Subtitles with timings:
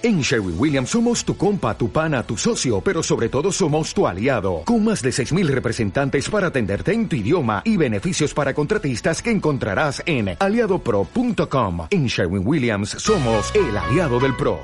[0.00, 4.06] En Sherwin Williams somos tu compa, tu pana, tu socio, pero sobre todo somos tu
[4.06, 9.20] aliado, con más de 6.000 representantes para atenderte en tu idioma y beneficios para contratistas
[9.20, 11.88] que encontrarás en aliadopro.com.
[11.90, 14.60] En Sherwin Williams somos el aliado del PRO.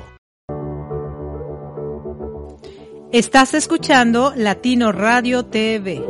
[3.11, 6.01] Estás escuchando Latino Radio TV,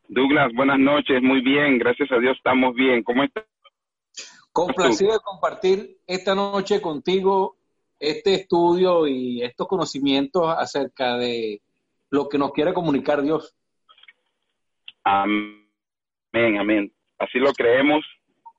[0.09, 1.23] Douglas, buenas noches.
[1.23, 3.03] Muy bien, gracias a Dios estamos bien.
[3.03, 3.45] ¿Cómo estás?
[4.53, 7.57] Complacido de compartir esta noche contigo
[7.99, 11.63] este estudio y estos conocimientos acerca de
[12.11, 13.57] lo que nos quiere comunicar Dios.
[15.03, 16.93] Amén, amén.
[17.19, 18.05] Así lo creemos,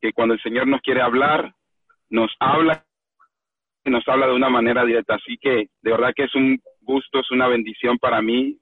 [0.01, 1.53] que cuando el Señor nos quiere hablar,
[2.09, 2.85] nos habla
[3.83, 5.15] y nos habla de una manera directa.
[5.15, 8.59] Así que de verdad que es un gusto, es una bendición para mí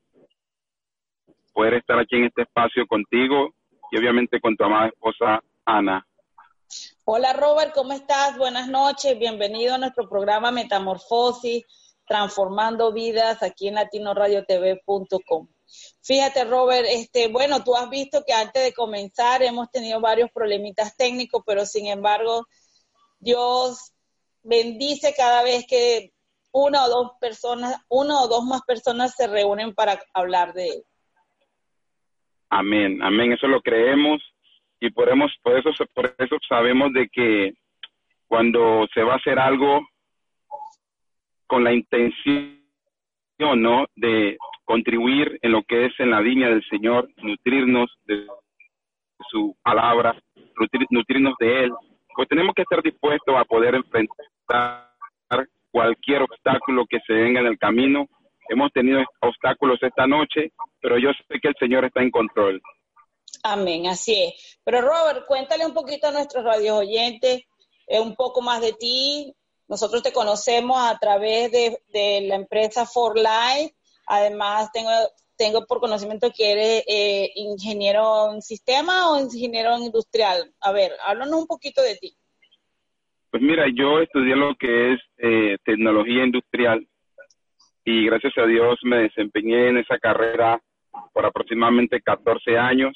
[1.54, 3.54] poder estar aquí en este espacio contigo
[3.92, 6.06] y obviamente con tu amada esposa Ana.
[7.06, 8.38] Hola Robert, ¿cómo estás?
[8.38, 11.66] Buenas noches, bienvenido a nuestro programa Metamorfosis,
[12.08, 15.50] transformando vidas aquí en latinoradiotv.com.
[16.02, 20.96] Fíjate Robert, este, bueno, tú has visto que antes de comenzar hemos tenido varios problemitas
[20.96, 22.48] técnicos, pero sin embargo
[23.20, 23.92] Dios
[24.42, 26.14] bendice cada vez que
[26.54, 30.84] una o dos personas, una o dos más personas se reúnen para hablar de él.
[32.50, 34.22] Amén, amén, eso lo creemos
[34.84, 35.08] y por,
[35.42, 37.54] por, eso, por eso sabemos de que
[38.28, 39.88] cuando se va a hacer algo
[41.48, 42.60] con la intención
[43.40, 43.86] ¿no?
[43.96, 48.28] de contribuir en lo que es en la viña del Señor, nutrirnos de
[49.30, 50.22] su palabra,
[50.90, 51.72] nutrirnos de Él,
[52.14, 54.90] pues tenemos que estar dispuestos a poder enfrentar
[55.72, 58.06] cualquier obstáculo que se venga en el camino.
[58.50, 60.52] Hemos tenido obstáculos esta noche,
[60.82, 62.62] pero yo sé que el Señor está en control.
[63.44, 64.58] Amén, así es.
[64.64, 67.44] Pero Robert, cuéntale un poquito a nuestros radios oyentes
[67.88, 69.36] eh, un poco más de ti.
[69.68, 73.76] Nosotros te conocemos a través de, la empresa For Life.
[74.08, 74.92] Además, tengo,
[75.36, 80.54] tengo por conocimiento que eres eh, ingeniero en sistema o ingeniero industrial.
[80.62, 82.16] A ver, háblanos un poquito de ti.
[83.30, 86.88] Pues mira, yo estudié lo que es eh, tecnología industrial
[87.84, 90.62] y gracias a Dios me desempeñé en esa carrera
[91.12, 92.94] por aproximadamente 14 años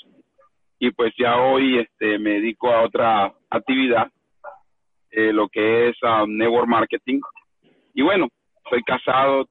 [0.80, 4.08] y pues ya hoy este, me dedico a otra actividad,
[5.12, 7.20] eh, lo que es um, network marketing.
[7.94, 8.28] Y bueno,
[8.70, 9.48] soy casado,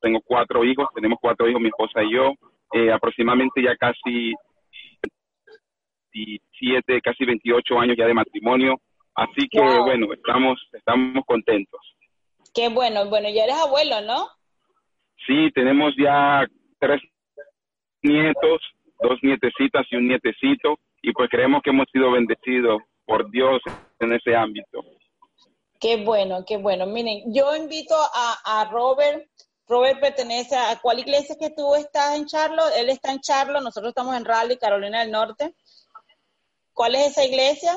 [0.00, 2.34] tengo cuatro hijos, tenemos cuatro hijos, mi esposa y yo,
[2.72, 4.34] eh, aproximadamente ya casi
[6.12, 8.76] 17, casi 28 años ya de matrimonio.
[9.14, 11.80] Así que bueno, estamos, estamos contentos.
[12.54, 14.28] Qué bueno, bueno, ya eres abuelo, ¿no?
[15.26, 16.46] Sí, tenemos ya
[16.78, 17.00] tres
[18.02, 18.60] nietos,
[19.02, 23.60] dos nietecitas y un nietecito, y pues creemos que hemos sido bendecidos por Dios
[23.98, 24.84] en ese ámbito.
[25.80, 26.86] Qué bueno, qué bueno.
[26.86, 29.24] Miren, yo invito a, Robert.
[29.66, 32.72] Robert pertenece a cuál iglesia que tú estás en Charlotte.
[32.76, 35.54] Él está en Charlotte, nosotros estamos en Raleigh, Carolina del Norte.
[36.74, 37.72] ¿Cuál es esa iglesia?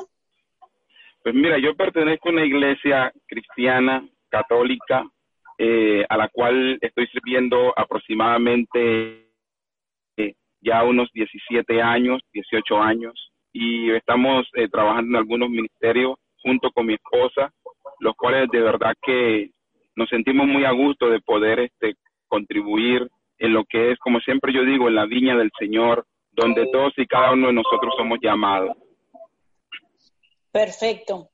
[1.22, 5.04] Pues mira, yo pertenezco a una iglesia cristiana, católica,
[5.56, 9.23] eh, a la cual estoy sirviendo aproximadamente
[10.64, 13.12] ya unos 17 años, 18 años,
[13.52, 17.52] y estamos eh, trabajando en algunos ministerios junto con mi esposa,
[18.00, 19.50] los cuales de verdad que
[19.96, 21.94] nos sentimos muy a gusto de poder este,
[22.26, 23.08] contribuir
[23.38, 26.92] en lo que es, como siempre yo digo, en la viña del Señor, donde todos
[26.96, 28.76] y cada uno de nosotros somos llamados.
[30.50, 31.30] Perfecto.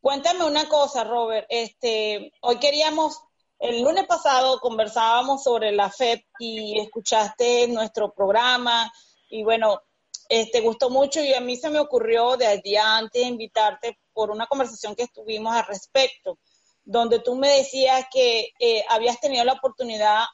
[0.00, 1.46] Cuéntame una cosa, Robert.
[1.48, 3.22] Este, hoy queríamos
[3.60, 8.90] el lunes pasado conversábamos sobre la FEP y escuchaste nuestro programa
[9.28, 9.82] y bueno,
[10.28, 14.30] te este, gustó mucho y a mí se me ocurrió de día antes invitarte por
[14.30, 16.38] una conversación que estuvimos al respecto,
[16.84, 20.24] donde tú me decías que eh, habías tenido la oportunidad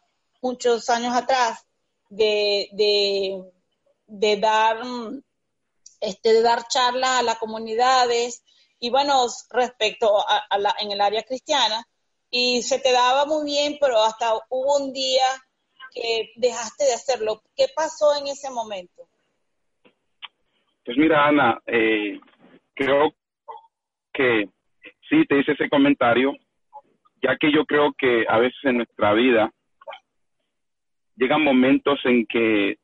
[0.41, 1.67] muchos años atrás
[2.09, 2.69] de,
[4.07, 4.81] de, dar
[6.01, 8.45] este, de dar charlas a las comunidades
[8.79, 11.89] y bueno, respecto a, la, en el área cristiana,
[12.31, 15.25] y se te daba muy bien, pero hasta hubo un día
[15.93, 17.43] que dejaste de hacerlo.
[17.57, 19.09] ¿Qué pasó en ese momento?
[20.85, 22.21] Pues mira, Ana, eh,
[22.75, 23.15] creo
[24.13, 24.49] que
[25.09, 26.33] sí te hice ese comentario,
[27.23, 29.51] ya que yo creo que a veces en nuestra vida
[31.17, 32.77] llegan momentos en que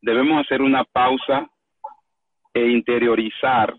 [0.00, 1.48] debemos hacer una pausa
[2.52, 3.74] e interiorizar.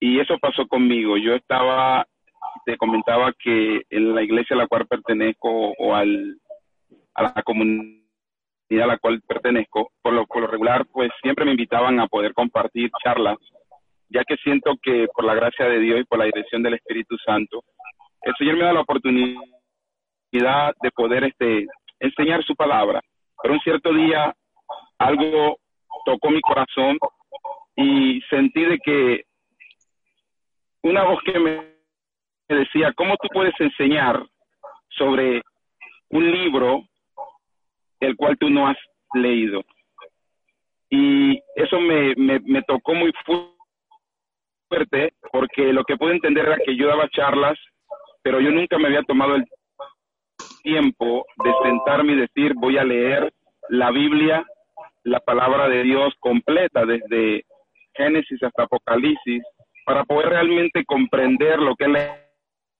[0.00, 1.16] Y eso pasó conmigo.
[1.16, 2.06] Yo estaba,
[2.64, 6.38] te comentaba que en la iglesia a la cual pertenezco o al,
[7.14, 8.04] a la comunidad
[8.82, 13.36] a la cual pertenezco, por lo, regular, pues siempre me invitaban a poder compartir charlas,
[14.08, 17.16] ya que siento que por la gracia de Dios y por la dirección del Espíritu
[17.24, 17.62] Santo,
[18.22, 19.40] el Señor me da la oportunidad
[20.32, 21.66] de poder este,
[22.00, 23.00] enseñar su palabra.
[23.42, 24.34] Pero un cierto día
[24.98, 25.58] algo
[26.04, 26.98] tocó mi corazón
[27.76, 29.24] y sentí de que
[30.82, 31.73] una voz que me
[32.48, 34.24] decía, ¿cómo tú puedes enseñar
[34.90, 35.42] sobre
[36.10, 36.82] un libro
[38.00, 38.76] el cual tú no has
[39.14, 39.62] leído?
[40.90, 46.76] Y eso me, me, me tocó muy fuerte porque lo que pude entender era que
[46.76, 47.58] yo daba charlas,
[48.22, 49.44] pero yo nunca me había tomado el
[50.62, 53.32] tiempo de sentarme y decir, voy a leer
[53.68, 54.44] la Biblia
[55.04, 57.44] la palabra de Dios completa desde
[57.94, 59.42] Génesis hasta Apocalipsis
[59.84, 62.23] para poder realmente comprender lo que es la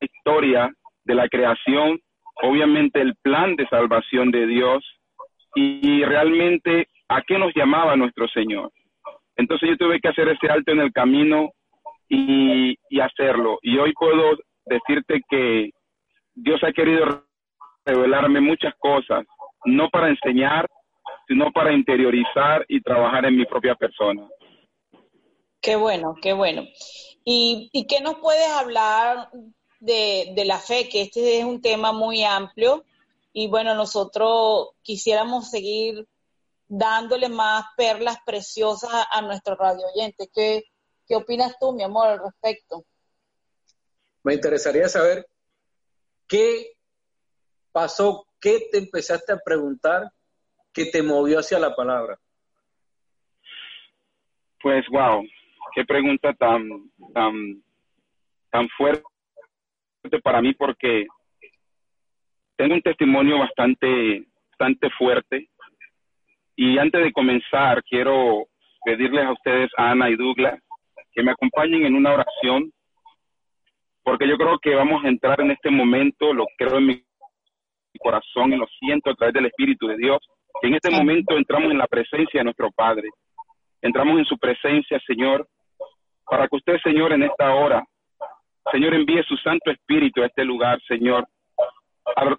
[0.05, 0.73] historia
[1.05, 2.01] de la creación,
[2.43, 4.85] obviamente el plan de salvación de Dios
[5.55, 8.71] y realmente a qué nos llamaba nuestro Señor.
[9.37, 11.51] Entonces yo tuve que hacer ese alto en el camino
[12.09, 13.59] y, hacerlo.
[13.63, 15.71] Y hoy puedo decirte que
[16.35, 17.25] Dios ha querido
[17.85, 19.27] revelarme muchas cosas,
[19.65, 20.67] no para enseñar,
[21.29, 24.27] sino para interiorizar y trabajar en mi propia persona.
[25.61, 26.63] Qué bueno, qué bueno.
[27.25, 29.29] ¿Y, y qué nos puedes hablar
[29.85, 30.89] de, de la fe?
[30.89, 32.85] Que este es un tema muy amplio
[33.33, 36.07] y bueno, nosotros quisiéramos seguir
[36.69, 40.31] dándole más perlas preciosas a nuestro radio oyente.
[40.33, 40.65] ¿Qué,
[41.07, 42.85] ¿Qué opinas tú, mi amor, al respecto?
[44.23, 45.27] Me interesaría saber
[46.27, 46.75] qué
[47.73, 50.11] pasó, qué te empezaste a preguntar
[50.73, 52.19] que te movió hacia la palabra?
[54.63, 55.23] Pues wow,
[55.75, 56.69] qué pregunta tan
[57.13, 57.63] tan
[58.51, 59.14] tan fuerte
[60.23, 61.07] para mí porque
[62.57, 65.49] tengo un testimonio bastante bastante fuerte
[66.57, 68.47] y antes de comenzar quiero
[68.85, 70.61] pedirles a ustedes Ana y Douglas
[71.13, 72.71] que me acompañen en una oración
[74.03, 77.05] porque yo creo que vamos a entrar en este momento, lo creo en mi
[77.99, 80.19] corazón y lo siento a través del Espíritu de Dios,
[80.63, 83.09] en este momento entramos en la presencia de nuestro Padre.
[83.81, 85.47] Entramos en su presencia, Señor,
[86.27, 87.85] para que usted, Señor, en esta hora,
[88.73, 91.27] Señor, envíe su Santo Espíritu a este lugar, Señor,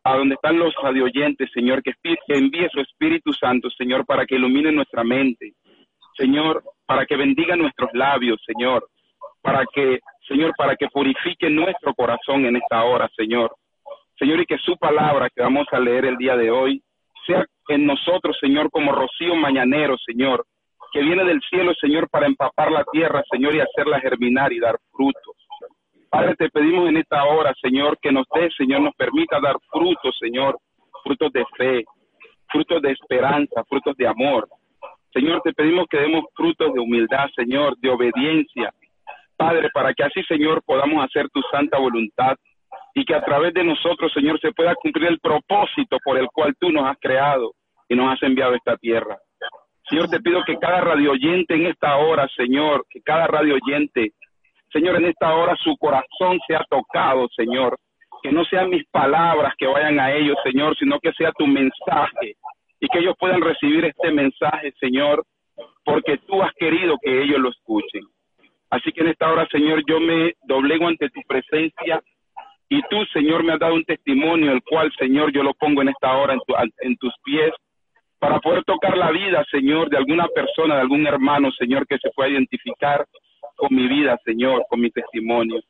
[0.04, 4.36] a, donde están los radioyentes, Señor, que, que envíe su Espíritu Santo, Señor, para que
[4.36, 5.54] ilumine nuestra mente,
[6.18, 8.88] Señor, para que bendiga nuestros labios, Señor,
[9.42, 13.56] para que, Señor, para que purifique nuestro corazón en esta hora, Señor.
[14.18, 16.82] Señor, y que su palabra que vamos a leer el día de hoy
[17.28, 20.46] sea en nosotros, Señor, como rocío mañanero, Señor,
[20.92, 24.78] que viene del cielo, Señor, para empapar la tierra, Señor, y hacerla germinar y dar
[24.92, 25.36] frutos.
[26.16, 30.16] Padre, te pedimos en esta hora, Señor, que nos dé, Señor, nos permita dar frutos,
[30.18, 30.58] Señor,
[31.04, 31.84] frutos de fe,
[32.48, 34.48] frutos de esperanza, frutos de amor.
[35.14, 38.74] Señor, te pedimos que demos frutos de humildad, Señor, de obediencia.
[39.36, 42.38] Padre, para que así, Señor, podamos hacer tu santa voluntad
[42.94, 46.56] y que a través de nosotros, Señor, se pueda cumplir el propósito por el cual
[46.58, 47.52] tú nos has creado
[47.90, 49.18] y nos has enviado a esta tierra.
[49.90, 54.14] Señor, te pido que cada radio oyente en esta hora, Señor, que cada radio oyente,
[54.76, 57.78] Señor, en esta hora su corazón sea tocado, Señor.
[58.22, 62.36] Que no sean mis palabras que vayan a ellos, Señor, sino que sea tu mensaje
[62.82, 65.24] y que ellos puedan recibir este mensaje, Señor,
[65.86, 68.02] porque tú has querido que ellos lo escuchen.
[68.70, 72.02] Así que en esta hora, Señor, yo me doblego ante tu presencia
[72.68, 75.90] y tú, Señor, me has dado un testimonio, el cual, Señor, yo lo pongo en
[75.90, 76.36] esta hora
[76.82, 77.52] en, tus pies,
[78.20, 82.10] para poder tocar la vida, Señor, de alguna persona, de algún hermano, Señor, que se
[82.14, 83.06] pueda identificar
[83.56, 85.62] con mi vida, Señor, con mi testimonio.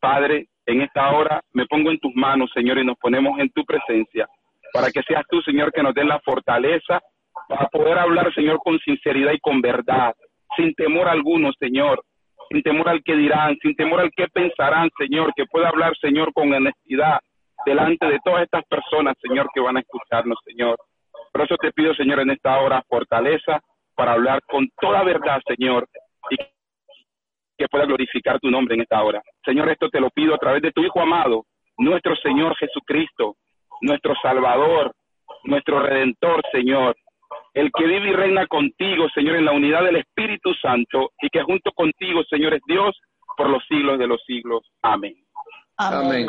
[0.00, 3.64] Padre, en esta hora me pongo en tus manos, Señor, y nos ponemos en tu
[3.64, 4.26] presencia,
[4.72, 7.00] para que seas tú, Señor, que nos dé la fortaleza
[7.48, 10.14] para poder hablar, Señor, con sinceridad y con verdad,
[10.56, 12.02] sin temor alguno, Señor,
[12.50, 16.32] sin temor al que dirán, sin temor al que pensarán, Señor, que pueda hablar, Señor,
[16.32, 17.20] con honestidad
[17.64, 20.76] delante de todas estas personas, Señor, que van a escucharnos, Señor.
[21.32, 23.60] Por eso te pido, Señor, en esta hora fortaleza
[23.94, 25.88] para hablar con toda verdad, Señor,
[27.56, 29.22] que pueda glorificar tu nombre en esta hora.
[29.44, 31.44] Señor, esto te lo pido a través de tu Hijo amado,
[31.78, 33.36] nuestro Señor Jesucristo,
[33.80, 34.92] nuestro Salvador,
[35.44, 36.96] nuestro Redentor, Señor,
[37.54, 41.42] el que vive y reina contigo, Señor, en la unidad del Espíritu Santo, y que
[41.42, 42.98] junto contigo, Señor, es Dios
[43.36, 44.62] por los siglos de los siglos.
[44.82, 45.14] Amén.
[45.76, 46.26] Amén.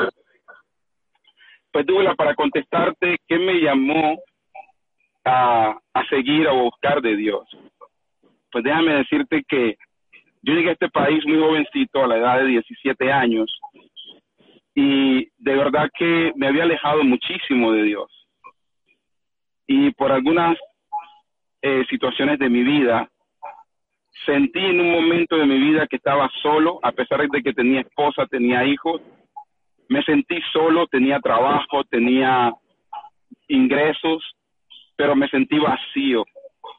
[1.71, 4.17] Pues Douglas, para contestarte, ¿qué me llamó
[5.25, 7.45] a, a seguir o a buscar de Dios?
[8.51, 9.77] Pues déjame decirte que
[10.41, 13.59] yo llegué a este país muy jovencito, a la edad de 17 años,
[14.75, 18.27] y de verdad que me había alejado muchísimo de Dios.
[19.65, 20.57] Y por algunas
[21.61, 23.09] eh, situaciones de mi vida,
[24.25, 27.81] sentí en un momento de mi vida que estaba solo, a pesar de que tenía
[27.81, 29.01] esposa, tenía hijos,
[29.89, 32.53] me sentí solo, tenía trabajo, tenía
[33.47, 34.23] ingresos,
[34.95, 36.25] pero me sentí vacío,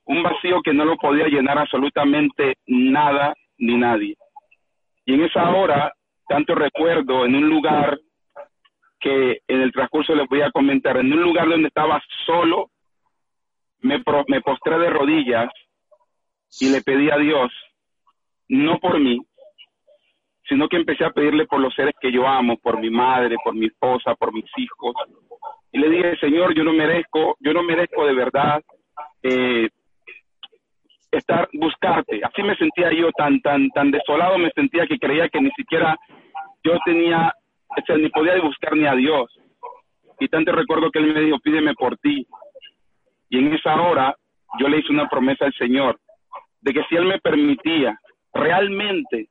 [0.04, 4.16] un vacío que no lo podía llenar absolutamente nada ni nadie.
[5.04, 5.92] Y en esa hora,
[6.28, 7.98] tanto recuerdo en un lugar
[9.00, 12.70] que en el transcurso les voy a comentar, en un lugar donde estaba solo,
[13.80, 15.50] me, postré de rodillas
[16.60, 17.52] y le pedí a Dios,
[18.48, 19.20] no por mí,
[20.48, 23.54] sino que empecé a pedirle por los seres que yo amo, por mi madre, por
[23.54, 24.94] mi esposa, por mis hijos.
[25.72, 28.62] Y le dije, Señor, yo no merezco, yo no merezco de verdad
[29.22, 29.68] eh,
[31.18, 32.20] estar, buscarte.
[32.24, 35.96] Así me sentía yo tan, tan, tan desolado, me sentía que creía que ni siquiera
[36.64, 37.32] yo tenía,
[37.68, 39.30] o sea, ni podía buscar ni a Dios.
[40.20, 42.26] Y tanto recuerdo que él me dijo, pídeme por ti.
[43.30, 44.14] Y en esa hora
[44.58, 45.98] yo le hice una promesa al Señor
[46.60, 47.98] de que si Él me permitía
[48.32, 49.28] realmente,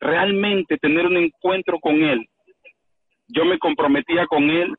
[0.00, 2.26] realmente tener un encuentro con Él,
[3.28, 4.74] yo me comprometía con Él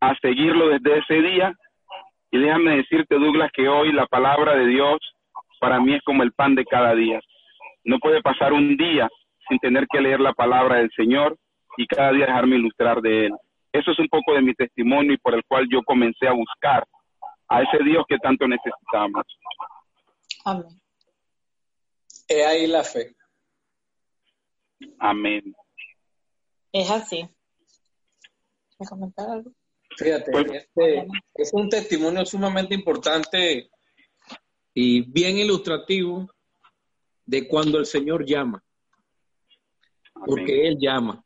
[0.00, 1.54] a seguirlo desde ese día.
[2.30, 4.98] Y déjame decirte, Douglas, que hoy la palabra de Dios
[5.58, 7.20] para mí es como el pan de cada día.
[7.84, 9.08] No puede pasar un día
[9.48, 11.38] sin tener que leer la palabra del Señor
[11.76, 13.32] y cada día dejarme ilustrar de Él.
[13.72, 16.86] Eso es un poco de mi testimonio y por el cual yo comencé a buscar
[17.48, 19.24] a ese Dios que tanto necesitamos.
[20.44, 20.80] Amén.
[22.28, 23.14] He ahí la fe.
[24.98, 25.54] Amén.
[26.72, 27.26] Es así.
[28.78, 29.50] ¿Me comentar algo?
[29.96, 33.68] Fíjate, Pues- este es un testimonio sumamente importante
[34.80, 36.32] y bien ilustrativo
[37.26, 38.62] de cuando el Señor llama,
[40.14, 40.24] Amén.
[40.24, 41.20] porque Él llama.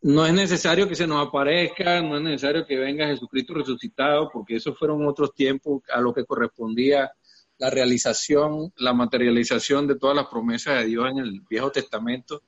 [0.00, 4.54] No es necesario que se nos aparezca, no es necesario que venga Jesucristo resucitado, porque
[4.54, 7.10] esos fueron otros tiempos a los que correspondía
[7.58, 12.44] la realización, la materialización de todas las promesas de Dios en el Viejo Testamento.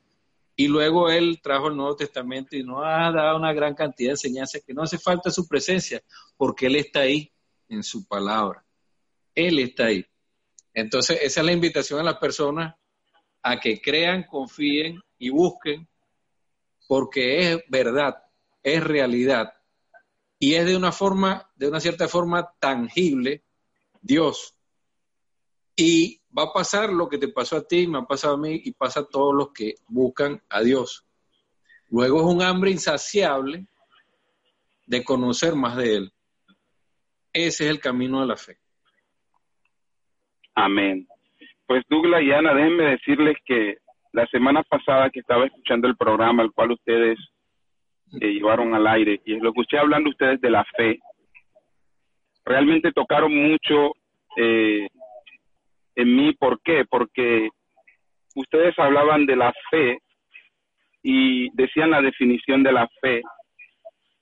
[0.55, 4.13] Y luego Él trajo el Nuevo Testamento y nos ha dado una gran cantidad de
[4.13, 6.01] enseñanzas que no hace falta su presencia,
[6.37, 7.33] porque Él está ahí
[7.69, 8.66] en su palabra.
[9.37, 10.05] Él está ahí.
[10.75, 12.75] Entonces, esa es la invitación a las personas
[13.43, 15.89] a que crean, confíen y busquen,
[16.89, 18.17] porque es verdad,
[18.63, 19.53] es realidad,
[20.39, 23.45] y es de una forma, de una cierta forma tangible,
[24.01, 24.55] Dios.
[25.77, 28.61] Y va a pasar lo que te pasó a ti, me ha pasado a mí
[28.65, 31.07] y pasa a todos los que buscan a Dios.
[31.89, 33.67] Luego es un hambre insaciable
[34.87, 36.13] de conocer más de Él.
[37.33, 38.59] Ese es el camino de la fe.
[40.57, 41.07] Amén.
[41.67, 43.77] Pues Douglas y Ana, déjenme decirles que
[44.13, 47.19] la semana pasada que estaba escuchando el programa al cual ustedes
[48.21, 50.99] eh, llevaron al aire y lo escuché hablando ustedes de la fe,
[52.47, 53.93] realmente tocaron mucho
[54.39, 54.89] eh,
[55.95, 56.33] en mí.
[56.33, 56.87] ¿Por qué?
[56.89, 57.51] Porque
[58.35, 59.99] ustedes hablaban de la fe
[61.03, 63.21] y decían la definición de la fe.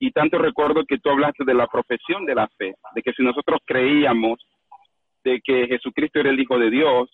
[0.00, 3.22] Y tanto recuerdo que tú hablaste de la profesión de la fe, de que si
[3.22, 4.40] nosotros creíamos
[5.24, 7.10] de que Jesucristo era el Hijo de Dios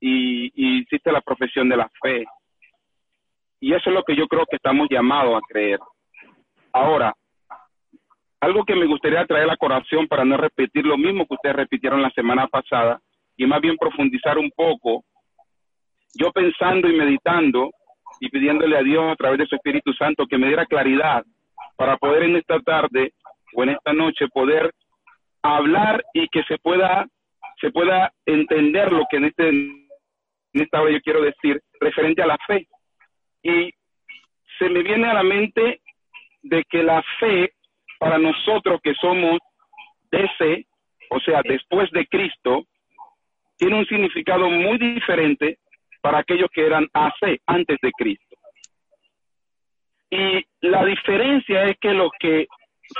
[0.00, 2.24] y, y hiciste la profesión de la fe.
[3.60, 5.78] Y eso es lo que yo creo que estamos llamados a creer.
[6.72, 7.14] Ahora,
[8.40, 11.54] algo que me gustaría traer a la corazón para no repetir lo mismo que ustedes
[11.54, 13.00] repitieron la semana pasada
[13.36, 15.04] y más bien profundizar un poco,
[16.14, 17.70] yo pensando y meditando
[18.20, 21.24] y pidiéndole a Dios a través de su Espíritu Santo que me diera claridad
[21.76, 23.12] para poder en esta tarde
[23.54, 24.72] o en esta noche poder
[25.42, 27.06] hablar y que se pueda
[27.60, 29.88] se pueda entender lo que en este en
[30.54, 32.66] esta hora yo quiero decir referente a la fe
[33.42, 33.72] y
[34.58, 35.80] se me viene a la mente
[36.42, 37.52] de que la fe
[37.98, 39.38] para nosotros que somos
[40.10, 40.66] DC,
[41.10, 42.64] o sea, después de Cristo,
[43.56, 45.58] tiene un significado muy diferente
[46.00, 48.36] para aquellos que eran AC, antes de Cristo.
[50.10, 52.46] Y la diferencia es que los que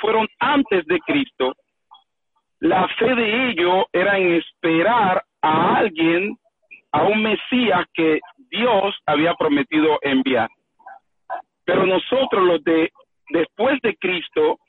[0.00, 1.54] fueron antes de Cristo,
[2.62, 6.38] la fe de ellos era en esperar a alguien,
[6.92, 10.48] a un Mesías que Dios había prometido enviar.
[11.64, 12.92] Pero nosotros los de
[13.30, 14.60] después de Cristo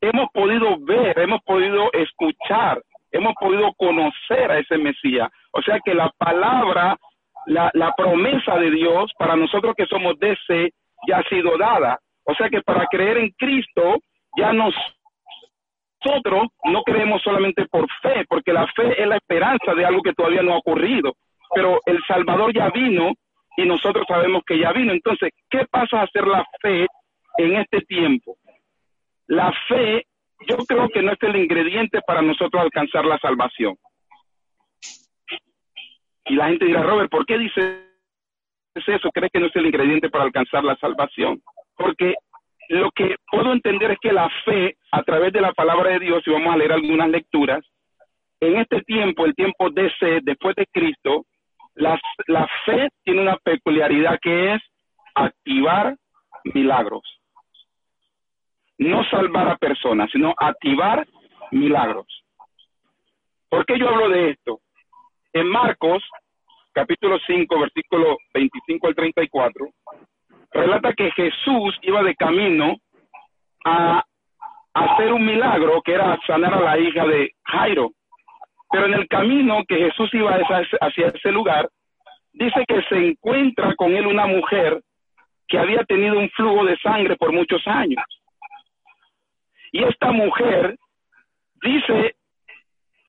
[0.00, 5.28] hemos podido ver, hemos podido escuchar, hemos podido conocer a ese Mesías.
[5.52, 6.96] O sea que la palabra,
[7.46, 10.72] la, la promesa de Dios para nosotros que somos de ese
[11.06, 12.00] ya ha sido dada.
[12.24, 14.00] O sea que para creer en Cristo
[14.36, 14.52] ya
[16.04, 20.12] nosotros no creemos solamente por fe, porque la fe es la esperanza de algo que
[20.12, 21.14] todavía no ha ocurrido.
[21.54, 23.12] Pero el Salvador ya vino
[23.56, 24.92] y nosotros sabemos que ya vino.
[24.92, 26.86] Entonces, ¿qué pasa a hacer la fe
[27.38, 28.36] en este tiempo?
[29.26, 30.06] La fe,
[30.48, 33.76] yo creo que no es el ingrediente para nosotros alcanzar la salvación.
[36.26, 37.84] Y la gente dirá, Robert, ¿por qué dices
[38.74, 39.10] eso?
[39.10, 41.42] ¿Crees que no es el ingrediente para alcanzar la salvación?
[41.76, 42.14] Porque
[42.68, 46.22] lo que puedo entender es que la fe, a través de la palabra de Dios,
[46.26, 47.64] y vamos a leer algunas lecturas,
[48.40, 51.24] en este tiempo, el tiempo de sed, después de Cristo,
[51.74, 54.62] la, la fe tiene una peculiaridad que es
[55.14, 55.96] activar
[56.44, 57.02] milagros.
[58.78, 61.06] No salvar a personas, sino activar
[61.50, 62.06] milagros.
[63.48, 64.60] ¿Por qué yo hablo de esto?
[65.32, 66.04] En Marcos,
[66.72, 69.68] capítulo 5, versículo 25 al 34,
[70.58, 72.76] relata que Jesús iba de camino
[73.64, 74.04] a
[74.74, 77.90] hacer un milagro que era sanar a la hija de Jairo.
[78.70, 81.68] Pero en el camino que Jesús iba hacia ese lugar,
[82.32, 84.80] dice que se encuentra con él una mujer
[85.48, 88.02] que había tenido un flujo de sangre por muchos años.
[89.72, 90.76] Y esta mujer
[91.62, 92.16] dice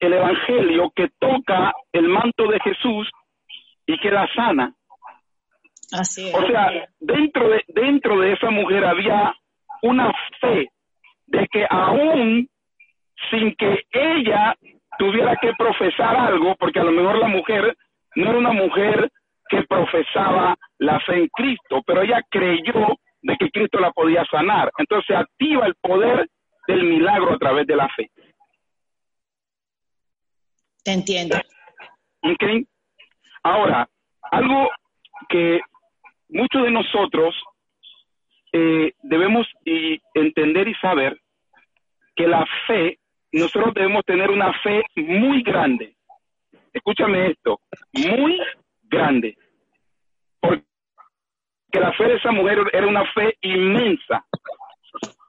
[0.00, 3.10] el Evangelio que toca el manto de Jesús
[3.86, 4.72] y queda sana.
[5.92, 9.34] Así O sea, dentro de, dentro de esa mujer había
[9.82, 10.68] una fe
[11.26, 12.48] de que aún
[13.30, 14.54] sin que ella
[14.98, 17.76] tuviera que profesar algo, porque a lo mejor la mujer
[18.16, 19.10] no era una mujer
[19.48, 24.70] que profesaba la fe en Cristo, pero ella creyó de que Cristo la podía sanar.
[24.78, 26.28] Entonces activa el poder
[26.66, 28.10] del milagro a través de la fe.
[30.84, 31.36] Te entiendo.
[32.22, 32.66] ¿Ok?
[33.42, 33.88] Ahora,
[34.30, 34.70] algo
[35.28, 35.60] que
[36.30, 37.34] muchos de nosotros
[38.52, 41.20] eh, debemos y entender y saber
[42.16, 42.98] que la fe,
[43.32, 45.94] nosotros debemos tener una fe muy grande.
[46.72, 47.60] Escúchame esto,
[47.92, 48.40] muy
[48.82, 49.36] grande.
[50.40, 50.64] Porque
[51.72, 54.24] la fe de esa mujer era una fe inmensa,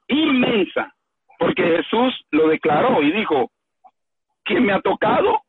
[0.08, 0.92] inmensa,
[1.38, 3.50] porque Jesús lo declaró y dijo,
[4.44, 5.42] ¿quién me ha tocado?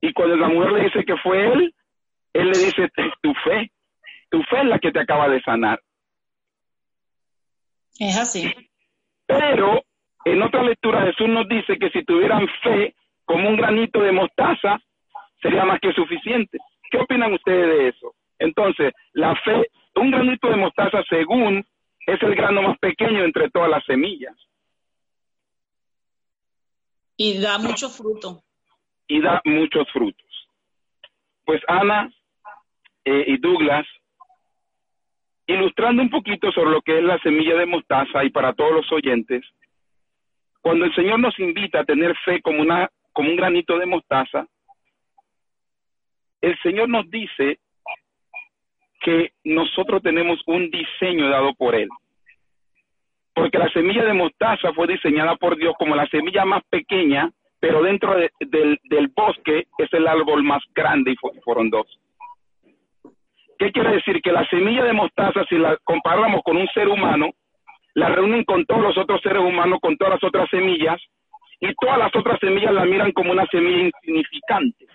[0.00, 1.74] Y cuando la mujer le dice que fue él,
[2.32, 2.88] él le dice,
[3.22, 3.70] tu fe,
[4.30, 5.80] tu fe es la que te acaba de sanar.
[7.98, 8.52] Es así.
[9.26, 9.82] Pero
[10.24, 14.78] en otra lectura Jesús nos dice que si tuvieran fe como un granito de mostaza,
[15.40, 16.58] sería más que suficiente.
[16.90, 18.14] ¿Qué opinan ustedes de eso?
[18.38, 21.64] Entonces, la fe, un granito de mostaza según
[22.06, 24.36] es el grano más pequeño entre todas las semillas.
[27.16, 28.42] Y da mucho fruto.
[29.08, 30.26] Y da muchos frutos.
[31.44, 32.12] Pues Ana
[33.04, 33.86] eh, y Douglas,
[35.46, 38.92] ilustrando un poquito sobre lo que es la semilla de mostaza y para todos los
[38.92, 39.44] oyentes,
[40.60, 44.46] cuando el Señor nos invita a tener fe como, una, como un granito de mostaza,
[46.40, 47.58] el Señor nos dice
[49.00, 51.88] que nosotros tenemos un diseño dado por Él.
[53.34, 57.30] Porque la semilla de mostaza fue diseñada por Dios como la semilla más pequeña,
[57.60, 61.86] pero dentro del, del, bosque es el árbol más grande y fueron dos.
[63.58, 64.20] ¿Qué quiere decir?
[64.22, 67.30] Que la semilla de mostaza, si la comparamos con un ser humano,
[67.94, 71.00] la reúnen con todos los otros seres humanos, con todas las otras semillas,
[71.60, 74.86] y todas las otras semillas la miran como una semilla insignificante.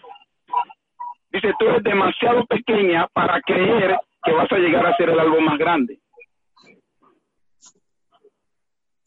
[1.31, 5.41] Dice, tú eres demasiado pequeña para creer que vas a llegar a ser el árbol
[5.41, 5.97] más grande.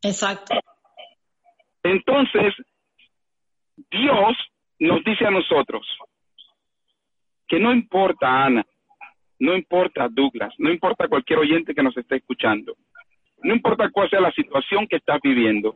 [0.03, 0.55] Exacto.
[1.83, 2.55] Entonces,
[3.91, 4.37] Dios
[4.81, 5.87] nos dice a nosotros
[7.47, 8.65] que no importa, Ana,
[9.39, 12.75] no importa, Douglas, no importa cualquier oyente que nos esté escuchando,
[13.43, 15.75] no importa cuál sea la situación que estás viviendo,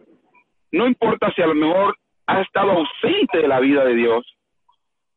[0.73, 4.27] no importa si a lo mejor has estado ausente de la vida de Dios,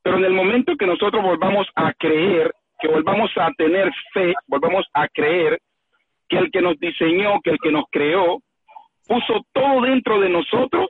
[0.01, 4.85] pero en el momento que nosotros volvamos a creer, que volvamos a tener fe, volvamos
[4.93, 5.59] a creer
[6.27, 8.39] que el que nos diseñó, que el que nos creó,
[9.07, 10.89] puso todo dentro de nosotros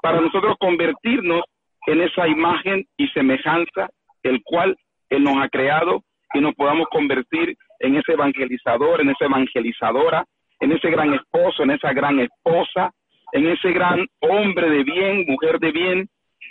[0.00, 1.42] para nosotros convertirnos
[1.86, 3.90] en esa imagen y semejanza
[4.22, 4.76] el cual
[5.10, 6.02] Él nos ha creado
[6.34, 10.24] y nos podamos convertir en ese evangelizador, en esa evangelizadora,
[10.60, 12.92] en ese gran esposo, en esa gran esposa,
[13.32, 16.08] en ese gran hombre de bien, mujer de bien,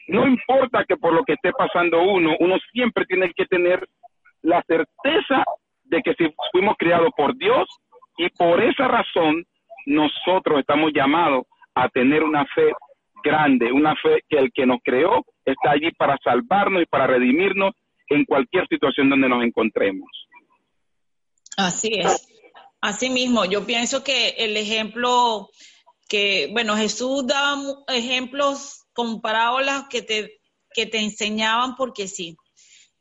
[0.07, 3.85] no importa que por lo que esté pasando uno, uno siempre tiene que tener
[4.41, 5.43] la certeza
[5.83, 7.67] de que si fuimos criados por Dios
[8.17, 9.43] y por esa razón
[9.85, 12.71] nosotros estamos llamados a tener una fe
[13.23, 17.73] grande, una fe que el que nos creó está allí para salvarnos y para redimirnos
[18.09, 20.09] en cualquier situación donde nos encontremos.
[21.57, 22.27] Así es.
[22.81, 25.49] Así mismo, yo pienso que el ejemplo
[26.07, 30.39] que, bueno, Jesús daba ejemplos con parábolas que te,
[30.73, 32.37] que te enseñaban porque sí.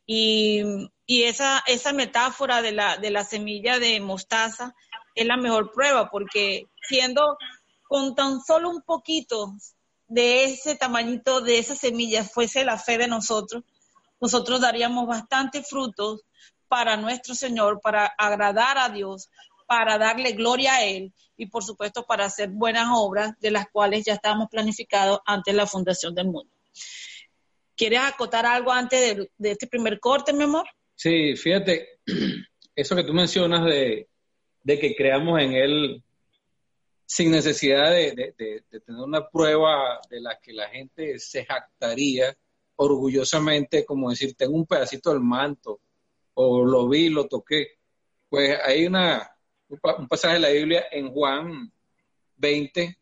[0.07, 0.63] Y,
[1.05, 4.75] y esa, esa metáfora de la, de la semilla de mostaza
[5.15, 7.37] es la mejor prueba porque siendo
[7.89, 9.55] con tan solo un poquito
[10.09, 13.65] de ese tamañito, de esa semilla, fuese la fe de nosotros,
[14.21, 16.23] nosotros daríamos bastante frutos
[16.69, 19.29] para nuestro Señor, para agradar a Dios,
[19.67, 24.05] para darle gloria a Él y por supuesto para hacer buenas obras de las cuales
[24.05, 26.51] ya estábamos planificados antes de la fundación del mundo.
[27.77, 30.67] ¿Quieres acotar algo antes de, este primer corte, mi amor?
[30.95, 32.01] Sí, fíjate,
[32.75, 34.09] eso que tú mencionas de,
[34.65, 36.03] que creamos en Él
[37.05, 42.37] sin necesidad de, tener una prueba de la que la gente se jactaría
[42.77, 45.81] orgullosamente, como decir, tengo un pedacito del manto,
[46.35, 47.79] o lo vi, lo toqué.
[48.29, 49.31] Pues hay una,
[49.69, 51.73] un pasaje de la Biblia en Juan
[52.37, 52.99] 20,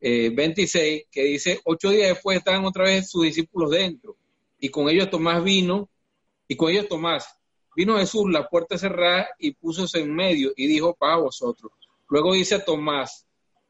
[0.00, 4.16] 26, eh, que dice, ocho días después estaban otra vez sus discípulos dentro,
[4.58, 5.88] y con ellos Tomás vino,
[6.46, 7.26] y con ellos Tomás,
[7.74, 11.72] vino Jesús, la puerta cerrada, y púsose en medio, y dijo, para vosotros.
[12.08, 13.23] Luego dice Tomás,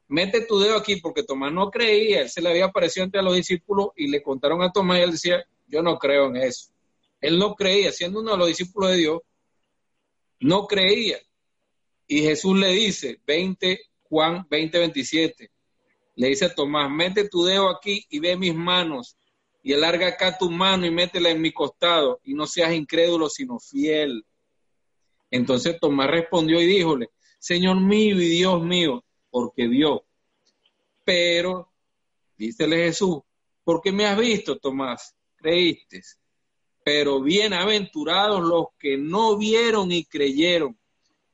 [0.08, 3.34] mete tu dedo aquí, porque Tomás no creía, él se le había aparecido ante los
[3.34, 6.70] discípulos, y le contaron a Tomás, y él decía, yo no creo en eso.
[7.20, 9.20] Él no creía, siendo uno de los discípulos de Dios,
[10.40, 11.18] no creía.
[12.06, 15.50] Y Jesús le dice, 20, Juan 20, 27,
[16.16, 19.16] le dice a Tomás, mete tu dedo aquí y ve mis manos,
[19.62, 23.58] y alarga acá tu mano y métela en mi costado, y no seas incrédulo, sino
[23.58, 24.24] fiel.
[25.30, 29.03] Entonces Tomás respondió y díjole, Señor mío y Dios mío,
[29.34, 30.06] porque vio.
[31.02, 31.72] Pero,
[32.38, 33.18] dícele Jesús,
[33.64, 35.12] ¿por qué me has visto, Tomás?
[35.34, 36.02] Creíste.
[36.84, 40.78] Pero bienaventurados los que no vieron y creyeron.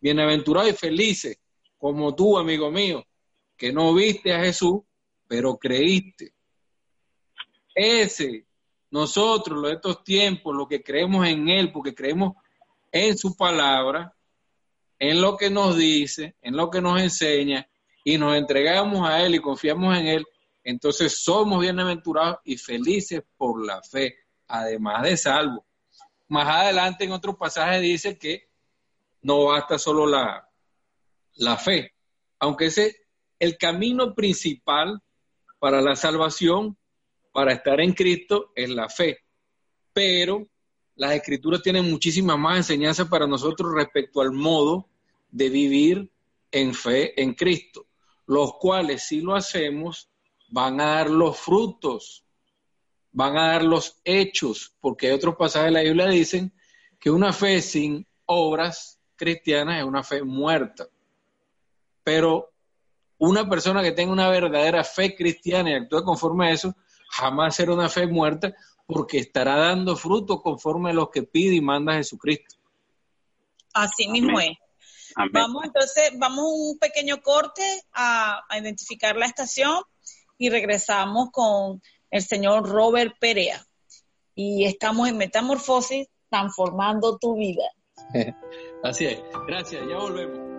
[0.00, 1.38] Bienaventurados y felices,
[1.76, 3.06] como tú, amigo mío,
[3.54, 4.80] que no viste a Jesús,
[5.28, 6.32] pero creíste.
[7.74, 8.46] Ese,
[8.90, 12.32] nosotros, los de estos tiempos, lo que creemos en Él, porque creemos
[12.90, 14.16] en su palabra,
[14.98, 17.69] en lo que nos dice, en lo que nos enseña,
[18.04, 20.26] y nos entregamos a Él y confiamos en Él,
[20.64, 24.14] entonces somos bienaventurados y felices por la fe,
[24.46, 25.64] además de salvo.
[26.28, 28.48] Más adelante en otro pasaje dice que
[29.22, 30.48] no basta solo la,
[31.36, 31.94] la fe,
[32.38, 32.96] aunque ese
[33.38, 35.00] el camino principal
[35.58, 36.76] para la salvación,
[37.32, 39.18] para estar en Cristo, es la fe.
[39.92, 40.46] Pero
[40.94, 44.88] las escrituras tienen muchísimas más enseñanzas para nosotros respecto al modo
[45.30, 46.10] de vivir
[46.52, 47.86] en fe en Cristo,
[48.31, 50.09] los cuales si lo hacemos
[50.51, 52.25] van a dar los frutos,
[53.11, 56.53] van a dar los hechos, porque otros pasajes de la Biblia dicen
[57.01, 60.87] que una fe sin obras cristiana es una fe muerta.
[62.05, 62.53] Pero
[63.19, 66.77] una persona que tenga una verdadera fe cristiana y actúe conforme a eso,
[67.09, 68.55] jamás será una fe muerta
[68.87, 72.55] porque estará dando fruto conforme a lo que pide y manda Jesucristo.
[73.75, 74.57] Así mismo es.
[75.33, 79.83] Vamos entonces, vamos un pequeño corte a, a, identificar la estación
[80.38, 83.64] y regresamos con el señor Robert Perea.
[84.35, 87.64] Y estamos en Metamorfosis, transformando tu vida.
[88.83, 89.20] Así es.
[89.46, 90.49] Gracias, ya volvemos.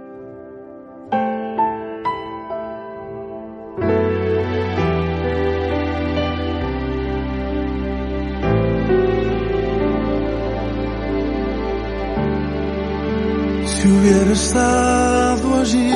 [13.81, 15.91] Si hubiera estado allí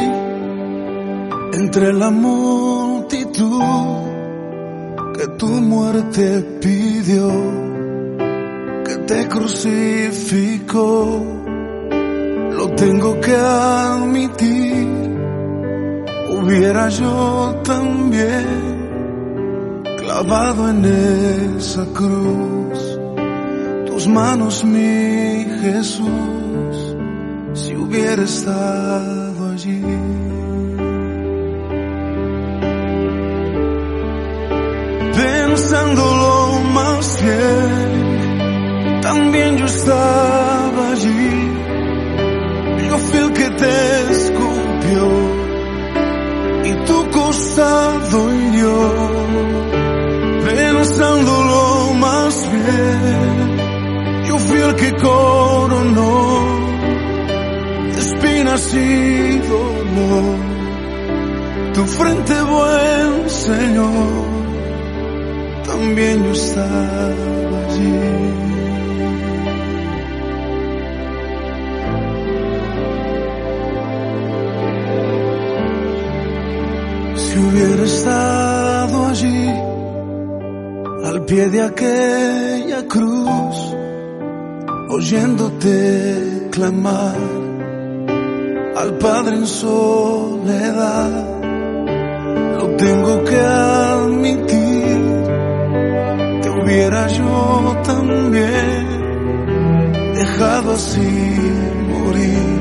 [1.53, 3.61] entre la multitud
[5.15, 7.29] que tu muerte pidió,
[8.85, 11.23] que te crucificó.
[12.57, 14.87] Lo tengo que admitir,
[16.31, 18.47] hubiera yo también
[19.99, 20.85] clavado en
[21.55, 22.99] esa cruz.
[23.85, 26.84] Tus manos, mi Jesús,
[27.55, 29.81] si hubiera estado allí.
[35.15, 41.55] Pensándolo más bien, también yo estaba allí
[42.87, 45.03] yo fui el que te escupió
[46.63, 48.91] y tu costado hirió,
[50.45, 54.25] pensándolo más bien.
[54.27, 56.44] Yo fui el que coronó
[58.53, 60.39] espinas y dolor.
[61.73, 64.25] Tu frente, buen Señor,
[65.65, 67.99] también yo estaba allí.
[77.15, 79.49] Si hubiera estado allí,
[81.03, 83.75] al pie de aquella cruz,
[84.89, 87.44] oyéndote clamar
[88.85, 91.11] al Padre en soledad,
[92.59, 94.97] lo tengo que admitir,
[96.41, 98.85] te hubiera yo también
[100.15, 101.11] dejado así
[101.93, 102.59] morir,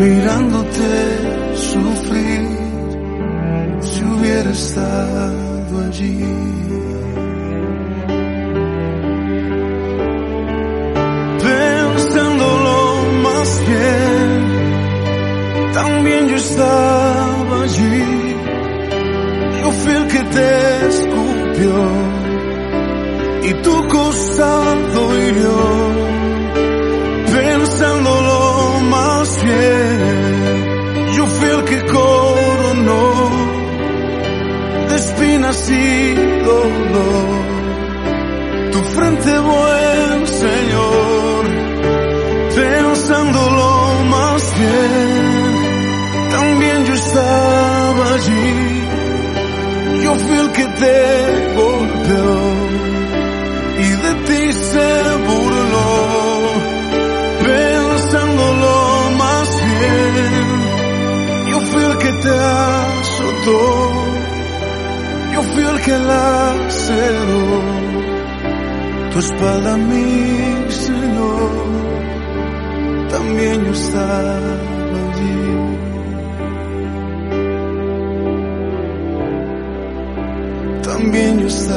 [0.00, 0.90] mirándote
[1.54, 2.60] sufrir.
[3.80, 6.69] Si hubiera estado allí.
[16.40, 18.36] Estaba allí.
[19.60, 21.74] Yo fui el que te escupió
[23.48, 25.58] y tu costado hirió.
[27.34, 28.38] Pensándolo
[28.90, 29.98] más bien,
[31.16, 33.04] yo fui el que coronó
[34.88, 36.14] de espinas y
[36.50, 37.40] dolor.
[38.72, 39.69] Tu frente, buen
[50.04, 50.96] Yo fui el que te
[51.56, 52.38] golpeó
[53.78, 54.90] y de ti se
[55.26, 55.90] burló,
[57.44, 58.74] pensándolo
[59.18, 60.46] más bien.
[61.50, 64.10] Yo fui el que te azotó
[65.32, 67.62] yo fui el que laceró
[69.12, 71.50] tu espalda, mi Señor,
[73.10, 74.69] también yo estaba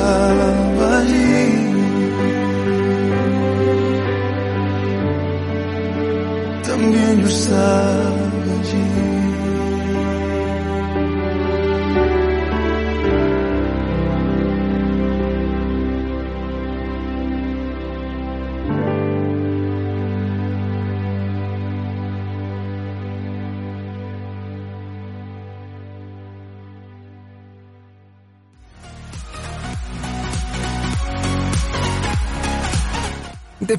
[0.04, 1.46] estaba allí.
[6.68, 7.93] También yo estaba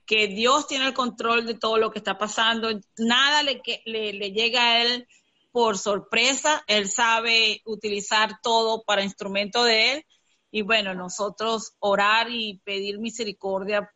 [0.06, 2.70] que Dios tiene el control de todo lo que está pasando.
[2.98, 5.08] Nada le llega a Él
[5.52, 6.64] por sorpresa.
[6.68, 10.06] Él sabe utilizar todo para instrumento de Él.
[10.52, 13.92] Y bueno, nosotros orar y pedir misericordia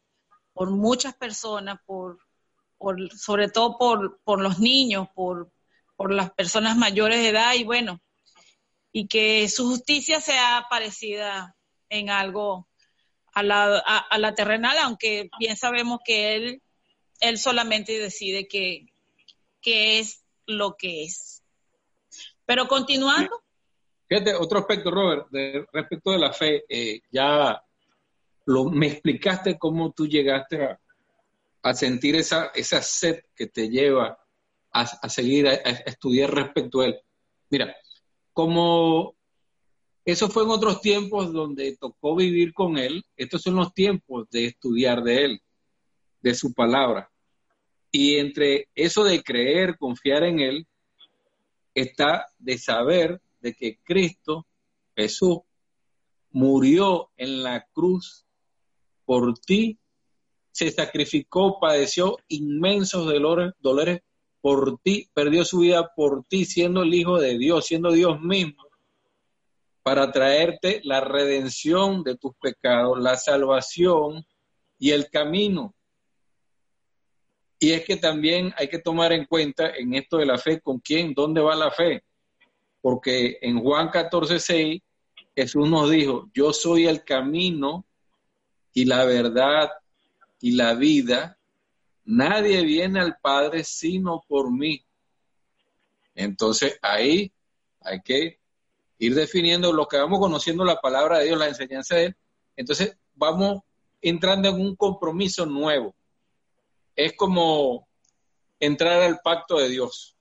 [0.53, 2.19] por muchas personas, por
[3.15, 5.51] sobre todo por, por los niños, por,
[5.95, 8.01] por las personas mayores de edad y bueno,
[8.91, 11.55] y que su justicia sea parecida
[11.89, 12.67] en algo
[13.33, 16.61] a la, a, la terrenal, aunque bien sabemos que él,
[17.19, 18.85] él solamente decide que,
[19.61, 21.42] que es lo que es.
[22.53, 23.41] Pero continuando.
[24.07, 27.59] Fíjate, otro aspecto, Robert, de, respecto de la fe, eh, ya
[28.45, 30.79] lo, me explicaste cómo tú llegaste a,
[31.63, 34.19] a sentir esa, esa sed que te lleva
[34.71, 36.99] a, seguir, a, estudiar respecto a él.
[37.49, 37.75] Mira,
[38.33, 39.15] como
[40.05, 44.45] eso fue en otros tiempos donde tocó vivir con él, estos son los tiempos de
[44.45, 45.41] estudiar de él,
[46.21, 47.09] de su palabra.
[47.91, 50.67] Y entre eso de creer, confiar en él,
[51.73, 54.47] está de saber de que Cristo,
[54.95, 55.39] Jesús,
[56.31, 58.25] murió en la cruz
[59.05, 59.79] por ti
[60.53, 64.01] se sacrificó, padeció inmensos dolores, dolores
[64.39, 68.63] por ti, perdió su vida por ti, siendo el Hijo de Dios, siendo Dios mismo,
[69.81, 74.25] para traerte la redención de tus pecados, la salvación
[74.77, 75.73] y el camino.
[77.63, 80.79] Y es que también hay que tomar en cuenta en esto de la fe, con
[80.79, 82.03] quién, dónde va la fe.
[82.81, 84.81] Porque en Juan 14, 6,
[85.33, 87.85] Jesús nos dijo, yo soy el camino
[88.73, 89.71] y la verdad
[90.41, 91.39] y la vida,
[92.03, 94.85] nadie viene al Padre sino por mí.
[96.15, 97.31] Entonces ahí
[97.79, 98.41] hay que
[98.97, 102.15] ir definiendo lo que vamos conociendo la palabra de Dios, la enseñanza de Él.
[102.57, 103.61] Entonces vamos
[104.01, 105.95] entrando en un compromiso nuevo.
[106.95, 107.87] Es como
[108.59, 110.17] entrar al pacto de Dios.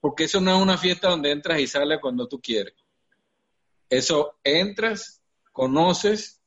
[0.00, 2.74] Porque eso no es una fiesta donde entras y sales cuando tú quieres.
[3.88, 5.22] Eso entras,
[5.52, 6.42] conoces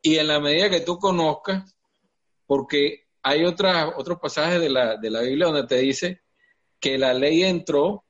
[0.00, 1.76] y en la medida que tú conozcas,
[2.46, 6.22] porque hay otras, otros pasajes de la, de la Biblia donde te dice
[6.80, 8.04] que la ley entró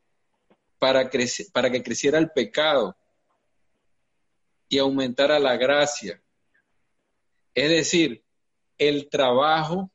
[0.79, 1.11] para,
[1.53, 2.97] para que creciera el pecado
[4.69, 6.23] y aumentara la gracia.
[7.55, 8.25] Es decir,
[8.79, 9.91] el trabajo,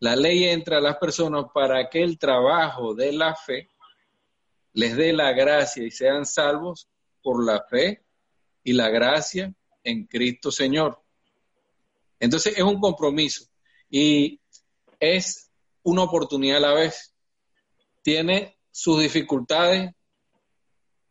[0.00, 3.68] la ley entra a las personas para que el trabajo de la fe
[4.72, 6.88] les dé la gracia y sean salvos
[7.22, 8.04] por la fe
[8.62, 11.02] y la gracia en Cristo Señor.
[12.20, 13.46] Entonces es un compromiso
[13.90, 14.40] y
[15.00, 15.50] es
[15.82, 17.14] una oportunidad a la vez.
[18.02, 19.92] Tiene sus dificultades.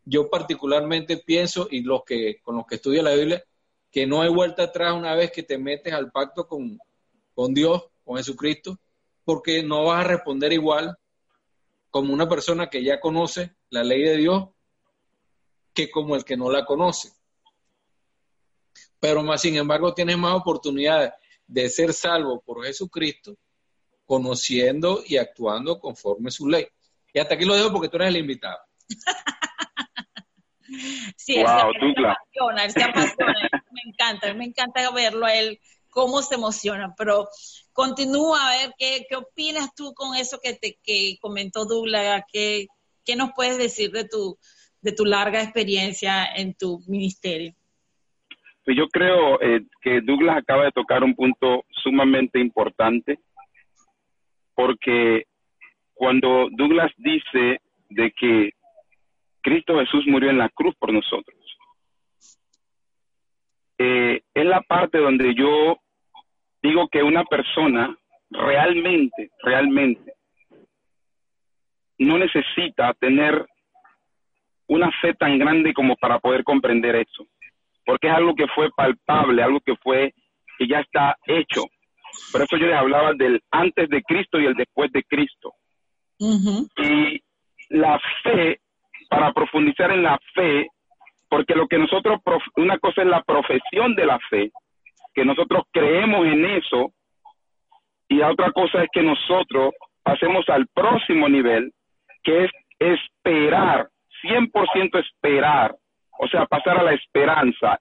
[0.06, 3.43] Yo particularmente pienso, y los que con los que estudia la Biblia,
[3.91, 6.80] que no hay vuelta atrás una vez que te metes al pacto con,
[7.34, 8.80] con Dios, con Jesucristo,
[9.24, 10.98] porque no vas a responder igual
[11.91, 14.50] como una persona que ya conoce la ley de Dios
[15.74, 17.12] que como el que no la conoce
[19.00, 21.13] pero más sin embargo tienes más oportunidades
[21.46, 23.38] de ser salvo por Jesucristo,
[24.06, 26.67] conociendo y actuando conforme su ley.
[27.13, 28.58] Y hasta aquí lo dejo porque tú eres el invitado.
[31.15, 35.60] sí, wow, él se apasiona, él se apasiona, me encanta, me encanta verlo a él,
[35.97, 37.27] cómo se emociona, pero
[37.73, 42.67] continúa a ver qué, qué opinas tú con eso que te que comentó Douglas, qué,
[43.03, 44.38] qué nos puedes decir de tu,
[44.79, 47.53] de tu larga experiencia en tu ministerio.
[48.63, 53.17] Pues yo creo eh, que Douglas acaba de tocar un punto sumamente importante,
[54.53, 55.23] porque
[55.95, 57.59] cuando Douglas dice
[57.89, 58.51] de que
[59.41, 61.39] Cristo Jesús murió en la cruz por nosotros,
[63.80, 65.80] eh, es la parte donde yo
[66.68, 67.95] digo que una persona
[68.30, 70.13] realmente, realmente,
[71.99, 73.45] no necesita tener
[74.68, 77.26] una fe tan grande como para poder comprender eso
[77.88, 80.13] porque es algo que fue palpable, algo que fue,
[80.59, 81.63] que ya está hecho.
[82.34, 85.53] Por eso yo les hablaba del antes de Cristo y el después de Cristo.
[86.20, 87.24] Y
[87.70, 88.59] la fe,
[89.09, 90.68] para profundizar en la fe,
[91.30, 92.20] porque lo que nosotros,
[92.57, 94.51] una cosa es la profesión de la fe,
[95.18, 96.91] que nosotros creemos en eso,
[98.07, 101.72] y la otra cosa es que nosotros pasemos al próximo nivel,
[102.22, 103.88] que es esperar
[104.22, 105.76] 100% esperar,
[106.20, 107.80] o sea, pasar a la esperanza.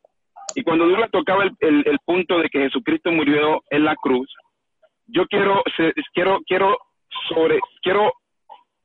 [0.55, 4.33] Y cuando Dios le tocaba el, el, punto de que Jesucristo murió en la cruz,
[5.07, 5.63] yo quiero,
[6.15, 6.79] quiero, quiero
[7.29, 8.15] sobre, quiero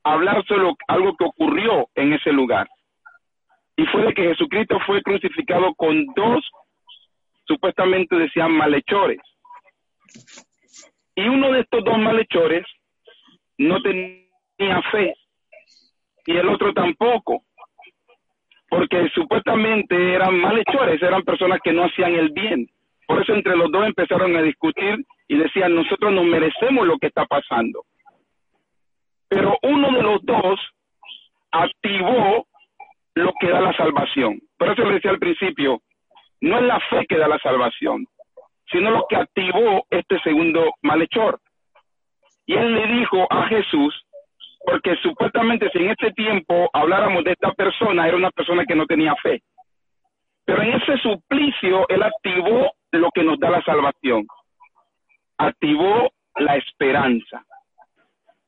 [0.04, 2.68] hablar sobre algo que ocurrió en ese lugar.
[3.76, 6.44] Y fue de que Jesucristo fue crucificado con dos,
[7.46, 9.20] supuestamente decían malhechores.
[11.14, 12.64] Y uno de estos dos malhechores
[13.58, 15.14] no tenía fe
[16.26, 17.42] y el otro tampoco,
[18.68, 22.68] porque supuestamente eran malhechores, eran personas que no hacían el bien.
[23.06, 27.08] Por eso entre los dos empezaron a discutir y decían, nosotros no merecemos lo que
[27.08, 27.84] está pasando.
[29.28, 30.60] Pero uno de los dos
[31.50, 32.46] activó
[33.14, 34.40] lo que da la salvación.
[34.56, 35.82] Por eso le decía al principio,
[36.42, 38.04] no es la fe que da la salvación,
[38.70, 41.40] sino lo que activó este segundo malhechor.
[42.46, 43.94] Y él le dijo a Jesús,
[44.64, 48.86] porque supuestamente si en este tiempo habláramos de esta persona, era una persona que no
[48.86, 49.40] tenía fe.
[50.44, 54.26] Pero en ese suplicio, él activó lo que nos da la salvación.
[55.38, 57.44] Activó la esperanza.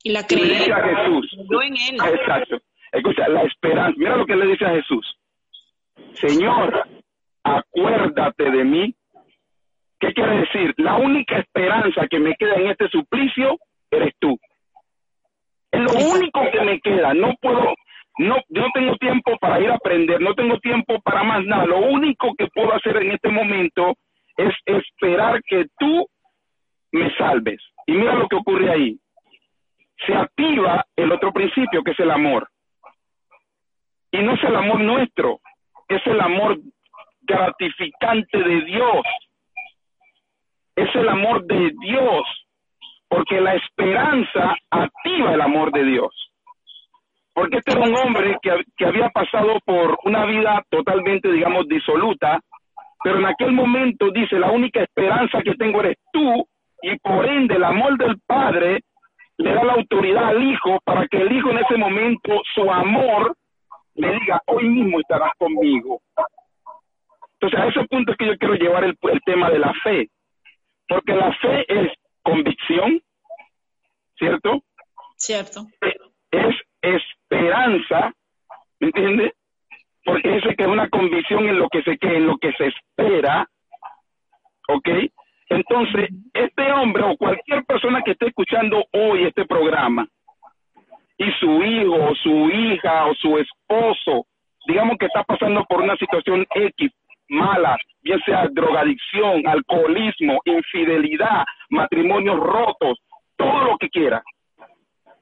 [0.03, 0.77] Y la creencia.
[0.77, 1.33] a Jesús.
[1.63, 2.15] en él.
[2.15, 2.61] Exacto.
[2.91, 3.95] Escucha, la esperanza.
[3.97, 5.17] Mira lo que le dice a Jesús.
[6.15, 6.85] Señor,
[7.45, 8.95] acuérdate de mí.
[10.01, 10.75] ¿Qué quiere decir?
[10.79, 13.59] La única esperanza que me queda en este suplicio
[13.91, 14.37] eres tú.
[15.71, 17.15] Es lo único que me queda.
[17.15, 17.75] No puedo,
[18.19, 21.67] no, no tengo tiempo para ir a aprender, no tengo tiempo para más nada.
[21.67, 23.95] Lo único que puedo hacer en este momento
[24.37, 26.07] es esperar que tú
[26.93, 27.61] me salves.
[27.87, 28.99] Y mira lo que ocurre ahí.
[30.07, 32.49] Se activa el otro principio, que es el amor.
[34.11, 35.41] Y no es el amor nuestro,
[35.89, 36.59] es el amor
[37.27, 39.03] gratificante de Dios.
[40.77, 42.25] Es el amor de Dios
[43.09, 46.11] porque la esperanza activa el amor de Dios.
[47.33, 52.41] Porque este era un hombre que, que había pasado por una vida totalmente, digamos, disoluta,
[53.03, 56.47] pero en aquel momento dice, la única esperanza que tengo eres tú,
[56.83, 58.81] y por ende el amor del Padre
[59.39, 63.37] le da la autoridad al Hijo para que el Hijo en ese momento, su amor,
[63.95, 66.01] le diga, hoy mismo estarás conmigo.
[67.45, 70.09] Entonces, a ese punto es que yo quiero llevar el, el tema de la fe,
[70.89, 71.93] porque la fe es
[72.23, 73.03] convicción,
[74.17, 74.63] ¿cierto?
[75.17, 75.67] Cierto.
[76.31, 78.15] Es esperanza,
[78.81, 79.33] ¿me entiendes?
[80.07, 82.69] Porque es que es una convicción en lo que se que en lo que se
[82.69, 83.47] espera,
[84.69, 84.89] ¿ok?
[85.51, 90.09] Entonces, este hombre o cualquier persona que esté escuchando hoy este programa
[91.19, 94.27] y su hijo o su hija o su esposo,
[94.67, 96.91] digamos que está pasando por una situación X,
[97.29, 102.99] mala, bien sea drogadicción, alcoholismo, infidelidad, matrimonios rotos,
[103.37, 104.23] todo lo que quiera.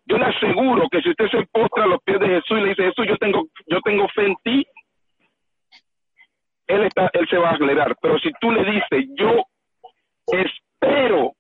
[0.07, 2.69] Yo le aseguro que si usted se postra a los pies de Jesús y le
[2.71, 4.67] dice, Jesús, yo tengo, yo tengo fe en ti,
[6.67, 7.95] él, está, él se va a acelerar.
[8.01, 9.45] Pero si tú le dices, yo
[10.27, 11.33] espero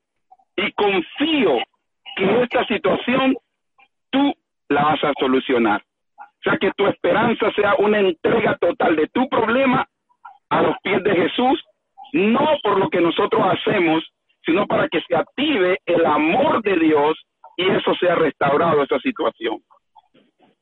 [0.56, 1.58] y confío
[2.16, 3.34] que esta situación
[4.10, 4.32] tú
[4.68, 5.82] la vas a solucionar.
[6.18, 9.86] O sea, que tu esperanza sea una entrega total de tu problema
[10.52, 11.64] a los pies de Jesús,
[12.12, 14.04] no por lo que nosotros hacemos,
[14.44, 17.16] sino para que se active el amor de Dios
[17.56, 19.62] y eso sea restaurado, esa situación.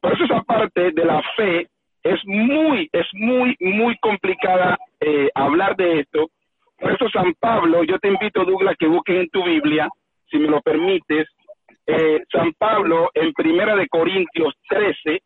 [0.01, 1.67] Por eso esa parte de la fe
[2.05, 6.29] es muy, es muy, muy complicada eh, hablar de esto.
[6.79, 9.89] Por eso San Pablo, yo te invito, Douglas, que busques en tu Biblia,
[10.31, 11.27] si me lo permites,
[11.87, 15.21] eh, San Pablo en Primera de Corintios 13,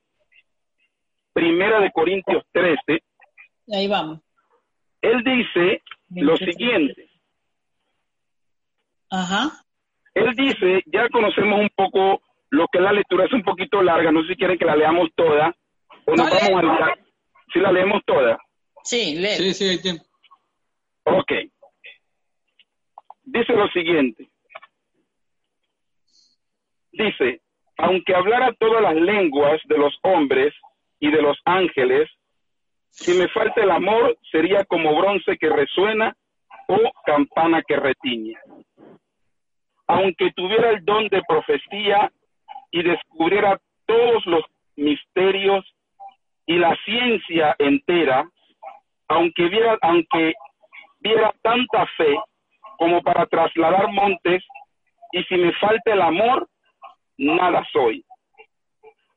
[1.34, 3.02] Primera de Corintios 13.
[3.74, 4.23] Ahí vamos.
[5.05, 7.11] Él dice lo siguiente.
[9.11, 9.52] Ajá.
[10.14, 14.22] Él dice, ya conocemos un poco lo que la lectura es un poquito larga, no
[14.22, 15.55] sé si quieren que la leamos toda
[16.07, 16.94] o nos vamos a
[17.52, 18.38] Si la leemos toda.
[18.82, 19.36] Sí, lee.
[19.36, 20.05] Sí, sí, hay tiempo.
[21.05, 21.32] Ok.
[23.24, 24.30] Dice lo siguiente.
[26.92, 27.42] Dice,
[27.76, 30.55] aunque hablara todas las lenguas de los hombres
[30.98, 32.09] y de los ángeles,
[32.95, 36.16] si me falta el amor, sería como bronce que resuena
[36.68, 38.34] o campana que retiñe.
[39.88, 42.12] Aunque tuviera el don de profecía
[42.70, 44.45] y descubriera todos los
[44.76, 45.64] misterios
[46.47, 48.28] y la ciencia entera,
[49.09, 50.34] aunque viera, aunque
[51.01, 52.16] viera tanta fe
[52.78, 54.45] como para trasladar montes,
[55.11, 56.49] y si me falta el amor,
[57.18, 58.05] nada soy.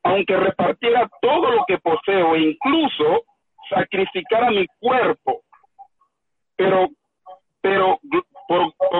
[0.01, 3.26] Aunque repartiera todo lo que poseo e incluso
[3.69, 5.43] sacrificar a mi cuerpo,
[6.55, 6.89] pero,
[7.61, 7.99] pero,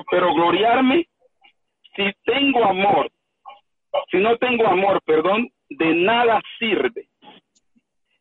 [0.09, 1.07] pero gloriarme
[1.95, 3.11] si tengo amor,
[4.11, 7.09] si no tengo amor, perdón, de nada sirve.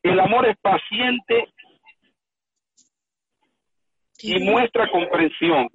[0.02, 1.52] El El amor es paciente
[4.22, 5.68] y muestra comprensión.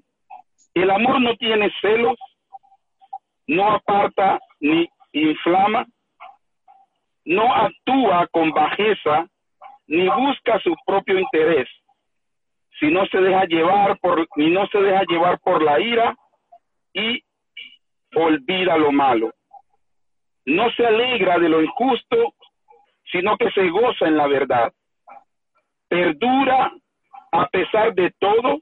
[0.74, 2.18] El amor no tiene celos,
[3.46, 5.86] no aparta ni inflama,
[7.26, 9.28] no actúa con bajeza
[9.92, 11.68] ni busca su propio interés,
[12.80, 16.16] si no se deja llevar por ni no se deja llevar por la ira
[16.94, 17.22] y
[18.16, 19.34] olvida lo malo.
[20.46, 22.36] No se alegra de lo injusto,
[23.12, 24.72] sino que se goza en la verdad.
[25.90, 26.72] Perdura
[27.34, 28.62] a pesar de todo,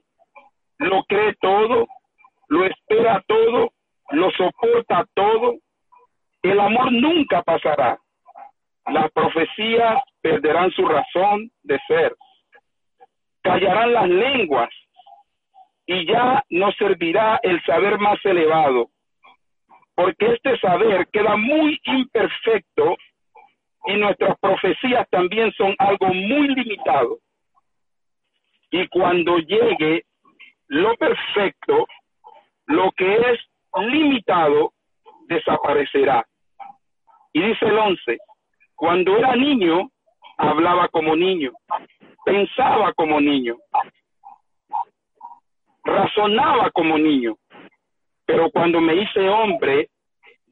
[0.78, 1.86] lo cree todo,
[2.48, 3.72] lo espera todo,
[4.10, 5.58] lo soporta todo.
[6.42, 8.00] El amor nunca pasará.
[8.86, 12.14] Las profecías perderán su razón de ser.
[13.42, 14.70] Callarán las lenguas
[15.86, 18.90] y ya no servirá el saber más elevado,
[19.94, 22.96] porque este saber queda muy imperfecto
[23.86, 27.18] y nuestras profecías también son algo muy limitado.
[28.70, 30.04] Y cuando llegue
[30.68, 31.86] lo perfecto,
[32.66, 33.40] lo que es
[33.88, 34.72] limitado
[35.26, 36.24] desaparecerá.
[37.32, 38.18] Y dice el once,
[38.76, 39.90] cuando era niño,
[40.40, 41.52] hablaba como niño,
[42.24, 43.56] pensaba como niño,
[45.84, 47.36] razonaba como niño,
[48.24, 49.88] pero cuando me hice hombre,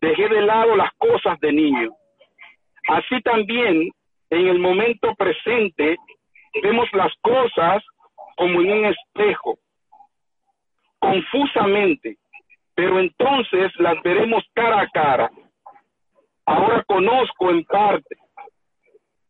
[0.00, 1.90] dejé de lado las cosas de niño.
[2.88, 3.90] Así también,
[4.30, 5.96] en el momento presente,
[6.62, 7.82] vemos las cosas
[8.36, 9.58] como en un espejo,
[10.98, 12.18] confusamente,
[12.74, 15.30] pero entonces las veremos cara a cara.
[16.44, 18.16] Ahora conozco en parte,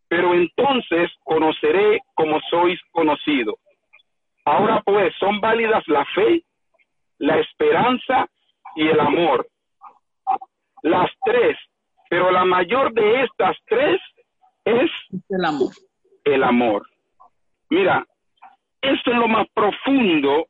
[0.08, 3.58] pero entonces conoceré como sois conocido.
[4.44, 6.42] Ahora pues son válidas la fe,
[7.18, 8.26] la esperanza
[8.74, 9.46] y el amor.
[10.82, 11.56] Las tres,
[12.08, 14.00] pero la mayor de estas tres
[14.64, 14.90] es
[15.28, 15.72] el amor.
[16.24, 16.86] El amor.
[17.70, 18.06] Mira,
[18.80, 20.46] esto es lo más profundo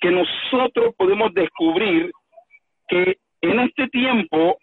[0.00, 2.10] que nosotros podemos descubrir
[2.88, 4.58] que en este tiempo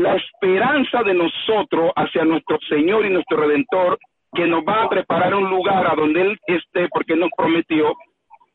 [0.00, 3.98] la esperanza de nosotros hacia nuestro Señor y nuestro Redentor,
[4.32, 7.94] que nos va a preparar un lugar a donde Él esté, porque nos prometió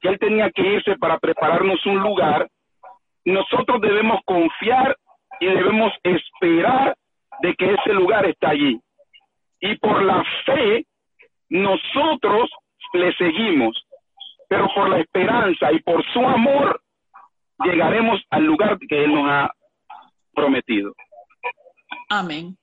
[0.02, 2.48] que Él tenía que irse para prepararnos un lugar,
[3.26, 4.98] nosotros debemos confiar
[5.40, 6.96] y debemos esperar
[7.42, 8.80] de que ese lugar está allí.
[9.60, 10.86] Y por la fe,
[11.50, 12.50] nosotros
[12.94, 13.86] le seguimos,
[14.50, 16.82] pero por la esperanza y por su amor,
[17.64, 19.52] llegaremos al lugar que Él nos ha
[20.34, 20.94] prometido.
[22.10, 22.58] Amén.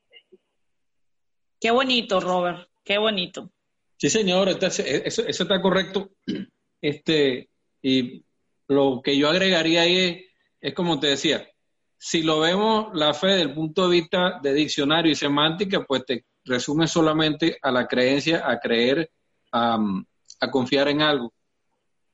[1.61, 3.51] Qué bonito, Robert, qué bonito.
[3.97, 6.11] Sí, señor, eso, eso está correcto.
[6.85, 7.49] Este,
[7.81, 8.25] y
[8.67, 10.27] lo que yo agregaría ahí
[10.61, 11.49] es, como te decía,
[11.97, 16.05] si lo vemos la fe desde el punto de vista de diccionario y semántica, pues
[16.05, 19.13] te resume solamente a la creencia, a creer,
[19.53, 19.79] a
[20.51, 21.33] confiar en algo.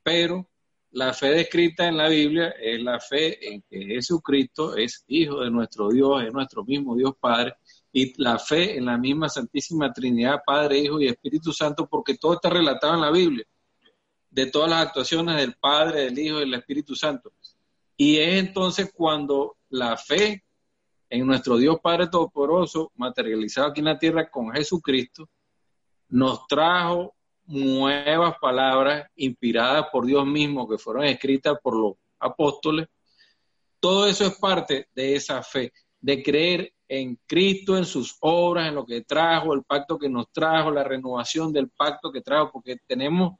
[0.02, 0.47] Pero
[0.90, 5.50] la fe descrita en la Biblia es la fe en que Jesucristo es hijo de
[5.50, 7.54] nuestro Dios, es nuestro mismo Dios Padre,
[7.92, 12.34] y la fe en la misma Santísima Trinidad, Padre, Hijo y Espíritu Santo, porque todo
[12.34, 13.44] está relatado en la Biblia,
[14.30, 17.32] de todas las actuaciones del Padre, del Hijo y del Espíritu Santo.
[17.96, 20.44] Y es entonces cuando la fe
[21.10, 25.28] en nuestro Dios Padre Todopoderoso, materializado aquí en la tierra con Jesucristo,
[26.10, 27.14] nos trajo
[27.48, 32.86] nuevas palabras inspiradas por Dios mismo que fueron escritas por los apóstoles.
[33.80, 38.74] Todo eso es parte de esa fe, de creer en Cristo, en sus obras, en
[38.74, 42.76] lo que trajo, el pacto que nos trajo, la renovación del pacto que trajo, porque
[42.86, 43.38] tenemos,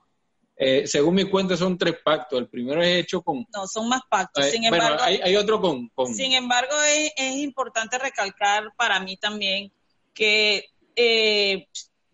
[0.57, 2.39] eh, según mi cuenta, son tres pactos.
[2.39, 3.47] El primero es hecho con...
[3.55, 4.45] No, son más pactos.
[4.45, 5.89] Eh, sin bueno, embargo, hay, hay otro con...
[5.89, 9.73] con- Sin embargo, es, es importante recalcar para mí también
[10.15, 11.67] que, eh,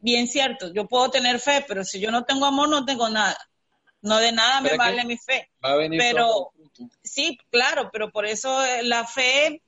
[0.05, 3.37] bien cierto, yo puedo tener fe, pero si yo no tengo amor, no tengo nada.
[4.03, 5.51] No de nada me vale mi fe.
[5.65, 6.53] va a venir pero-.
[7.03, 9.63] Sí, claro, pero por eso eh, la fe,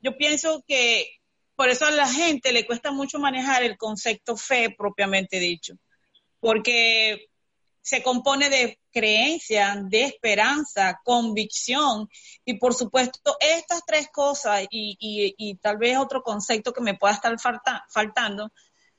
[0.00, 1.06] yo pienso que
[1.54, 5.74] por eso a la gente le cuesta mucho manejar el concepto fe propiamente dicho,
[6.40, 7.28] porque
[7.80, 12.08] se compone de creencia, de esperanza, convicción
[12.44, 16.94] y por supuesto estas tres cosas y, y- y tal vez otro concepto que me
[16.94, 18.50] pueda estar falta- faltando,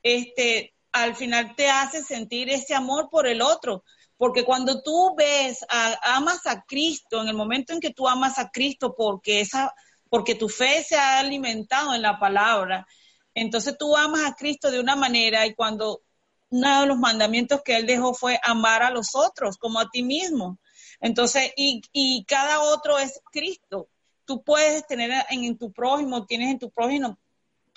[0.02, 0.74] este,
[1.04, 3.84] al final te hace sentir ese amor por el otro,
[4.18, 8.38] porque cuando tú ves, a- amas a Cristo, en el momento en que tú amas
[8.40, 9.74] a Cristo, porque esa,
[10.10, 12.88] porque tu fe se ha alimentado en la palabra,
[13.34, 16.02] entonces tú amas a Cristo de una manera y cuando
[16.50, 20.02] uno de los mandamientos que él dejó fue amar a los otros como a ti
[20.02, 20.60] mismo.
[21.00, 23.90] Entonces, y, cada otro es Cristo.
[24.26, 27.20] Tú puedes tener en, en tu prójimo, tienes en tu prójimo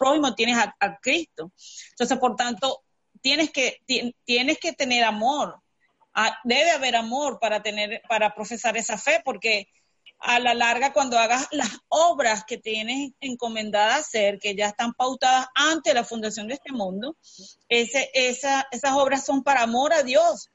[0.00, 1.52] prójimo, tienes a, a Cristo.
[1.90, 2.82] Entonces, por tanto,
[3.20, 3.78] tienes que,
[4.24, 5.56] tienes que tener amor.
[6.14, 9.68] Ah, debe haber amor para tener, para profesar esa fe, porque
[10.20, 15.46] a la larga, cuando hagas las obras que tienes encomendadas hacer, que ya están pautadas
[15.54, 17.16] ante la fundación de este mundo,
[17.68, 20.50] ese, esa, esas obras son para amor a Dios,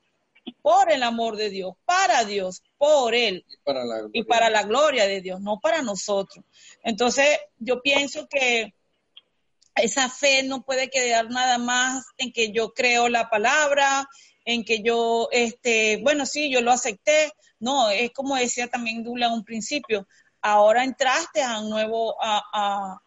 [0.62, 4.64] por el amor de Dios, para Dios, por Él Y para la y para la
[4.64, 6.46] gloria de Dios, no para nosotros.
[6.84, 8.74] Entonces, yo pienso que
[9.76, 14.08] esa fe no puede quedar nada más en que yo creo la palabra,
[14.46, 17.32] en que yo, este, bueno, sí, yo lo acepté.
[17.60, 20.08] No, es como decía también Dula en un principio,
[20.42, 23.02] ahora entraste a un nuevo, a, a,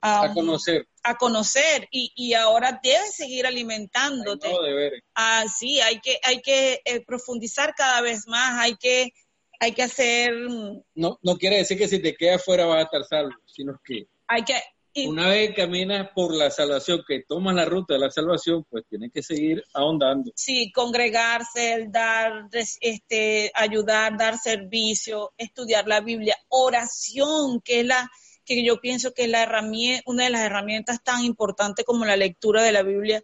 [0.00, 0.86] a- a conocer.
[1.02, 4.48] a conocer y, y ahora debes seguir alimentándote.
[4.48, 5.02] deberes.
[5.14, 9.12] Ah, sí, hay que, hay que eh, profundizar cada vez más, hay que,
[9.60, 12.82] hay que hacer, mm, No, no quiere decir que si te quedas fuera vas a
[12.82, 14.54] estar salvo, sino que hay que,
[14.94, 18.64] y- una vez que caminas por la salvación, que tomas la ruta de la salvación,
[18.70, 20.30] pues tienes que seguir ahondando.
[20.34, 22.48] sí, congregarse, dar,
[22.80, 28.10] este, ayudar, dar servicio, estudiar la Biblia, oración, que es la,
[28.44, 32.16] que yo pienso que es la herramienta, una de las herramientas tan importantes como la
[32.16, 33.22] lectura de la Biblia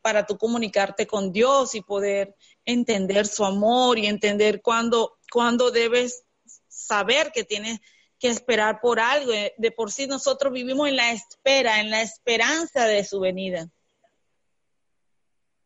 [0.00, 6.24] para tú comunicarte con Dios y poder entender su amor y entender cuándo, cuándo debes
[6.68, 7.78] saber que tienes
[8.22, 9.32] que esperar por algo.
[9.32, 13.66] De de por sí nosotros vivimos en la espera, en la esperanza de su venida.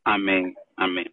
[0.04, 1.12] Amén, amén.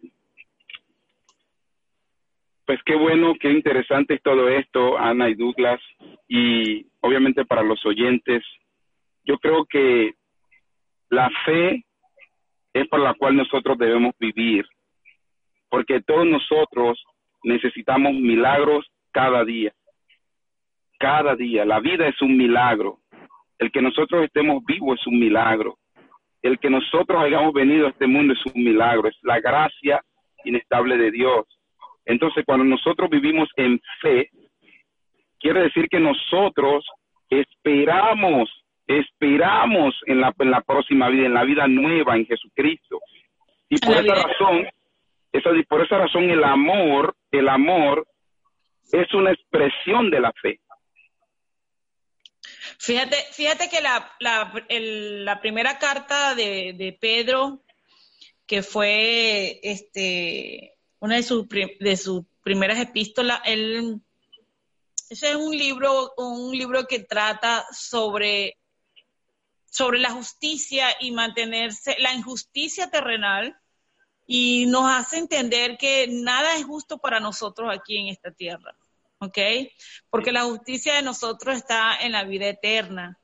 [2.64, 5.80] Pues qué bueno, qué interesante es todo esto, Ana y Douglas,
[6.26, 8.42] y obviamente para los oyentes,
[9.24, 10.14] yo creo que
[11.10, 11.84] la fe
[12.72, 14.64] es por la cual nosotros debemos vivir,
[15.68, 17.04] porque todos nosotros
[17.42, 19.74] necesitamos milagros cada día,
[20.98, 21.64] cada día.
[21.64, 22.98] La vida es un milagro,
[23.58, 25.78] el que nosotros estemos vivos es un milagro
[26.44, 30.02] el que nosotros hayamos venido a este mundo es un milagro, es la gracia
[30.44, 31.46] inestable de Dios.
[32.04, 34.28] Entonces, cuando nosotros vivimos en fe,
[35.40, 36.84] quiere decir que nosotros
[37.30, 38.50] esperamos,
[38.86, 43.00] esperamos en la, en la próxima vida, en la vida nueva en Jesucristo.
[43.70, 44.68] Y por esa razón,
[45.32, 48.06] esa, por esa razón el amor, el amor
[48.92, 50.60] es una expresión de la fe.
[52.78, 57.62] Fíjate, fíjate que la, la, la primera carta de, de Pedro,
[58.46, 64.00] que fue este, una de sus, de sus primeras epístolas, él,
[65.08, 68.58] ese es un libro, un libro que trata sobre,
[69.70, 73.56] sobre la justicia y mantenerse, la injusticia terrenal,
[74.26, 78.74] y nos hace entender que nada es justo para nosotros aquí en esta tierra.
[79.18, 79.38] ¿Ok?
[80.10, 83.18] Porque la justicia de nosotros está en la vida eterna.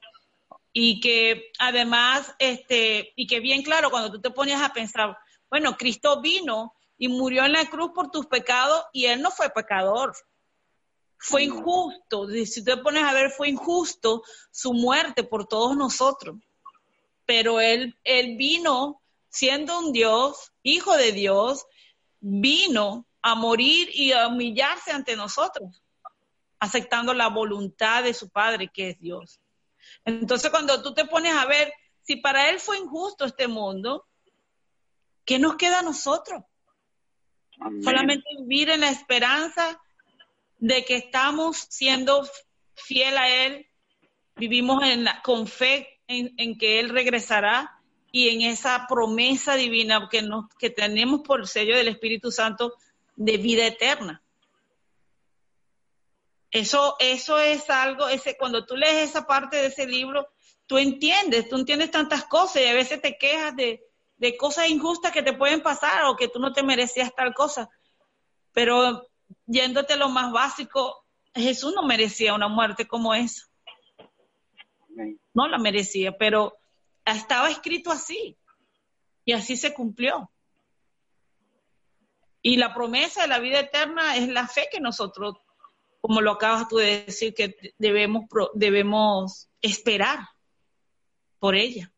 [0.72, 5.16] Y que además, este, y que bien claro, cuando tú te ponías a pensar,
[5.50, 9.50] bueno, Cristo vino y murió en la cruz por tus pecados y él no fue
[9.50, 10.14] pecador.
[11.18, 12.28] Fue injusto.
[12.28, 16.36] Si tú te pones a ver, fue injusto su muerte por todos nosotros.
[17.26, 21.66] Pero él, él vino siendo un Dios, hijo de Dios,
[22.20, 25.82] vino a morir y a humillarse ante nosotros,
[26.58, 29.40] aceptando la voluntad de su Padre, que es Dios.
[30.04, 34.06] Entonces, cuando tú te pones a ver, si para Él fue injusto este mundo,
[35.24, 36.42] ¿qué nos queda a nosotros?
[37.60, 37.82] Amén.
[37.82, 39.80] Solamente vivir en la esperanza
[40.58, 42.26] de que estamos siendo
[42.74, 43.66] fiel a Él,
[44.36, 47.78] vivimos en la- con fe en, en que Él regresará
[48.12, 52.74] y en esa promesa divina que, nos, que tenemos por el sello del Espíritu Santo
[53.20, 54.22] de vida eterna.
[56.50, 60.26] Eso, eso es algo, ese, cuando tú lees esa parte de ese libro,
[60.66, 65.12] tú entiendes, tú entiendes tantas cosas y a veces te quejas de, de cosas injustas
[65.12, 67.68] que te pueden pasar o que tú no te merecías tal cosa.
[68.52, 69.06] Pero
[69.44, 71.04] yéndote a lo más básico,
[71.34, 73.46] Jesús no merecía una muerte como esa.
[75.34, 76.56] No la merecía, pero
[77.04, 78.38] estaba escrito así.
[79.26, 80.30] Y así se cumplió.
[82.42, 85.36] Y la promesa de la vida eterna es la fe que nosotros,
[86.00, 88.24] como lo acabas tú de decir, que debemos,
[88.54, 90.20] debemos esperar
[91.38, 91.92] por ella.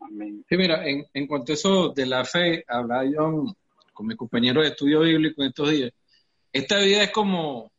[0.00, 0.44] Amén.
[0.48, 3.44] Sí, mira, en, en cuanto a eso de la fe, hablaba yo
[3.92, 5.92] con mi compañero de estudio bíblico en estos días.
[6.52, 7.72] Esta vida es como,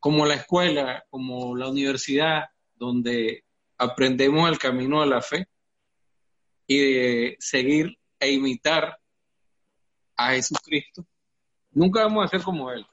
[0.00, 2.44] como la escuela, como la universidad,
[2.74, 3.44] donde
[3.78, 5.46] aprendemos el camino de la fe
[6.66, 8.98] y de seguir e imitar
[10.16, 11.06] a Jesucristo.
[11.70, 12.86] Nunca vamos a ser como Él.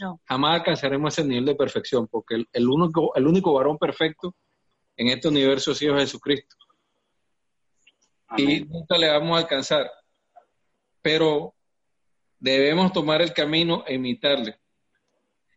[0.00, 0.20] No.
[0.24, 4.34] Jamás alcanzaremos ese nivel de perfección, porque el, el único, el único varón perfecto
[4.96, 6.56] en este universo ha sido Jesucristo.
[8.36, 9.90] Y nunca le vamos a alcanzar.
[11.02, 11.54] Pero
[12.38, 14.58] debemos tomar el camino e imitarle.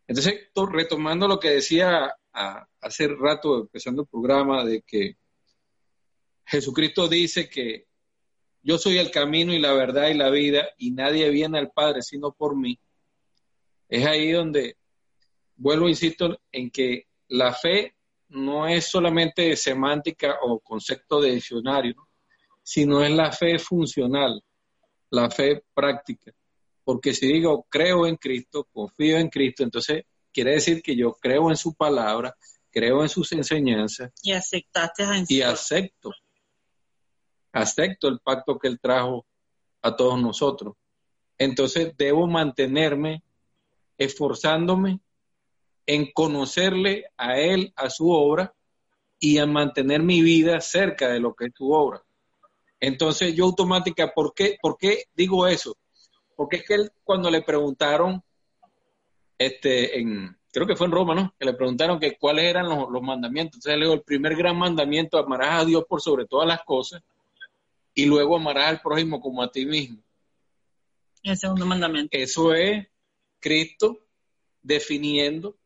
[0.07, 2.15] Entonces, retomando lo que decía
[2.79, 5.17] hace rato, empezando el programa, de que
[6.45, 7.86] Jesucristo dice que
[8.67, 12.01] yo soy el camino y la verdad y la vida y nadie viene al Padre
[12.01, 12.77] sino por mí.
[13.87, 14.75] Es ahí donde
[15.55, 17.95] vuelvo, insisto, en que la fe
[18.27, 21.95] no es solamente semántica o concepto de diccionario,
[22.61, 24.43] sino es la fe funcional,
[25.11, 26.33] la fe práctica.
[26.83, 30.03] Porque si digo creo en Cristo, confío en Cristo, entonces
[30.33, 32.35] quiere decir que yo creo en su palabra,
[32.69, 34.11] creo en sus enseñanzas.
[34.21, 36.11] Y aceptaste a Y acepto.
[37.61, 39.25] Acepto el pacto que él trajo
[39.81, 40.75] a todos nosotros.
[41.37, 43.23] Entonces debo mantenerme
[43.97, 44.99] esforzándome
[45.85, 48.53] en conocerle a Él, a su obra,
[49.19, 52.03] y en mantener mi vida cerca de lo que es su obra.
[52.79, 55.75] Entonces yo automática, ¿por qué, ¿por qué digo eso?
[56.35, 58.21] Porque es que él, cuando le preguntaron,
[59.39, 61.33] este, en, creo que fue en Roma, ¿no?
[61.39, 63.57] Que le preguntaron que cuáles eran los, mandamientos.
[63.57, 67.01] Entonces le dijo, el primer gran mandamiento, amarás a Dios por sobre todas las cosas,
[67.97, 69.97] y luego amarás al prójimo como a ti mismo.
[71.23, 72.15] El segundo mandamiento.
[72.15, 72.85] Eso es
[73.39, 74.05] Cristo
[74.61, 75.57] definiendo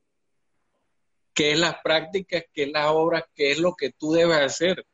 [1.34, 4.88] qué es las prácticas, qué es las obras, qué es lo que tú debes hacer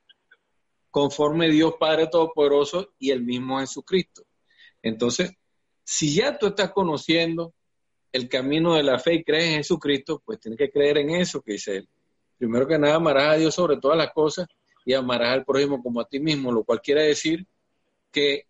[0.89, 4.23] conforme Dios Padre Todopoderoso y el mismo Jesucristo.
[4.81, 5.31] Entonces,
[5.83, 7.53] si ya tú estás conociendo
[8.11, 11.43] el camino de la fe y crees en Jesucristo, pues tienes que creer en eso
[11.43, 11.89] que dice él.
[12.39, 14.47] Primero que nada, amarás a Dios sobre todas las cosas
[14.88, 17.45] y amarás al prójimo como a ti mismo, lo cual quiere decir
[18.09, 18.47] que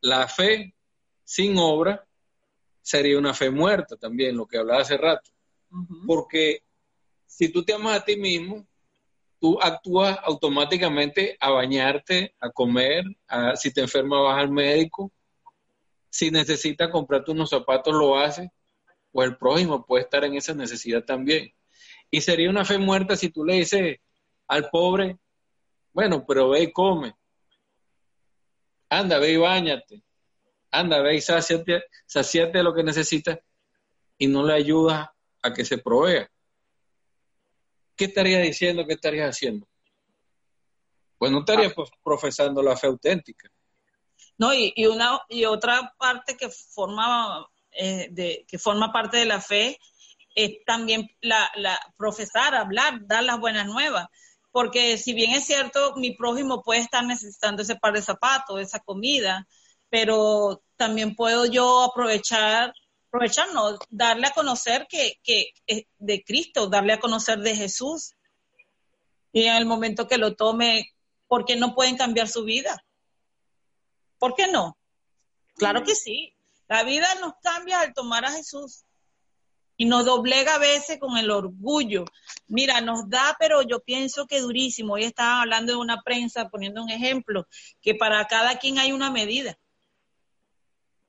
[0.00, 0.74] la fe
[1.24, 2.06] sin obra
[2.80, 5.30] sería una fe muerta también, lo que hablaba hace rato.
[6.06, 6.62] Porque
[7.26, 8.66] si tú te amas a ti mismo,
[9.38, 13.04] tú actúas automáticamente a bañarte, a comer,
[13.54, 15.12] si te enfermas vas al médico,
[16.08, 18.48] si necesitas comprarte unos zapatos lo haces,
[19.12, 21.52] o el prójimo puede estar en esa necesidad también.
[22.10, 23.98] Y sería una fe muerta si tú le dices
[24.48, 25.18] al pobre,
[25.94, 27.14] bueno, pero ve y come,
[28.90, 30.02] anda, ve y bañate,
[30.72, 33.38] anda, ve y saciate, saciate lo que necesitas
[34.18, 35.08] y no le ayudas
[35.40, 36.28] a que se provea.
[37.96, 38.84] ¿Qué estarías diciendo?
[38.84, 39.68] ¿Qué estarías haciendo?
[41.16, 41.84] Pues no estarías ah.
[42.02, 43.48] profesando la fe auténtica.
[44.36, 49.40] No, y, una y otra parte que forma eh, de, que forma parte de la
[49.40, 49.78] fe
[50.34, 54.08] es también la, la profesar, hablar, dar las buenas nuevas
[54.54, 58.78] porque si bien es cierto, mi prójimo puede estar necesitando ese par de zapatos, esa
[58.78, 59.48] comida,
[59.90, 62.72] pero también puedo yo aprovechar,
[63.08, 68.12] aprovecharnos, darle a conocer que, que es de Cristo, darle a conocer de Jesús.
[69.32, 70.88] Y en el momento que lo tome,
[71.26, 72.80] ¿por qué no pueden cambiar su vida?
[74.20, 74.78] ¿Por qué no?
[75.56, 76.32] Claro que sí.
[76.68, 78.84] La vida nos cambia al tomar a Jesús
[79.76, 82.04] y nos doblega a veces con el orgullo.
[82.46, 84.94] Mira, nos da, pero yo pienso que durísimo.
[84.94, 87.46] Hoy estaba hablando de una prensa, poniendo un ejemplo,
[87.80, 89.58] que para cada quien hay una medida.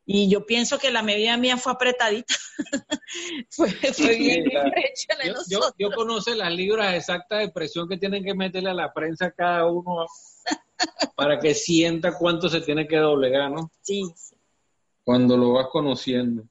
[0.07, 2.35] Y yo pienso que la medida mía fue apretadita.
[3.49, 3.69] fue,
[4.17, 4.45] bien
[5.47, 9.31] yo, yo, conozco las libras exactas de presión que tienen que meterle a la prensa
[9.31, 10.05] cada uno
[11.15, 13.71] para que sienta cuánto se tiene que doblegar, ¿no?
[13.81, 14.03] Sí.
[15.03, 16.47] Cuando lo vas conociendo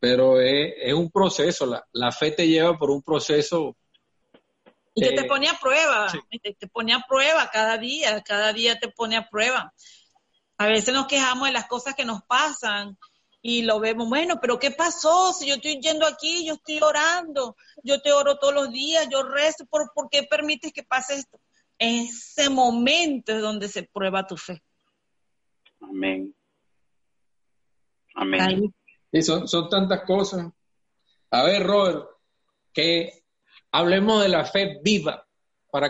[0.00, 3.76] pero es, un proceso, la, fe te lleva por un proceso.
[4.94, 6.10] Y que te pone a prueba,
[6.42, 9.72] te, pone a prueba cada día, cada día te pone a prueba.
[10.56, 12.98] A veces nos quejamos de las cosas que nos pasan
[13.42, 15.32] y lo vemos, bueno, pero ¿qué pasó?
[15.32, 19.22] Si yo estoy yendo aquí, yo estoy orando, yo te oro todos los días, yo
[19.22, 21.38] rezo, ¿por, ¿por qué permites que pase esto?
[21.78, 24.62] Ese momento es donde se prueba tu fe.
[25.80, 26.34] Amén.
[28.14, 28.74] Amén.
[29.12, 30.52] Y son, tantas cosas.
[31.30, 32.06] A ver, Robert,
[32.72, 33.10] que
[33.72, 35.24] hablemos de la fe viva.
[35.70, 35.88] ¿Para,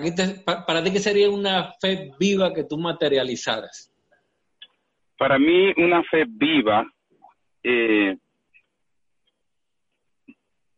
[0.67, 3.91] para, ti qué sería una fe viva que tú materializaras?
[5.17, 6.87] Para mí una fe viva,
[7.63, 8.17] eh,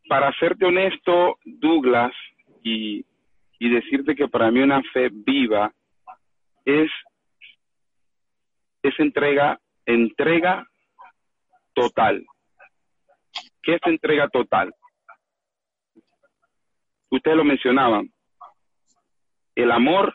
[0.09, 2.13] para serte honesto, Douglas,
[2.63, 3.05] y,
[3.59, 5.73] y decirte que para mí una fe viva
[6.65, 6.91] es,
[8.83, 10.67] es entrega, entrega
[11.75, 12.25] total.
[13.63, 14.75] ¿Qué es entrega total?
[17.11, 18.11] Ustedes lo mencionaban.
[19.55, 20.15] El amor,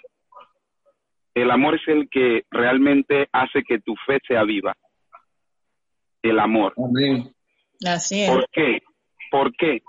[1.35, 4.75] el amor es el que realmente hace que tu fe sea viva.
[6.23, 6.73] El amor.
[7.85, 8.31] Así es.
[8.31, 8.81] ¿Por qué?
[9.29, 9.81] ¿Por qué?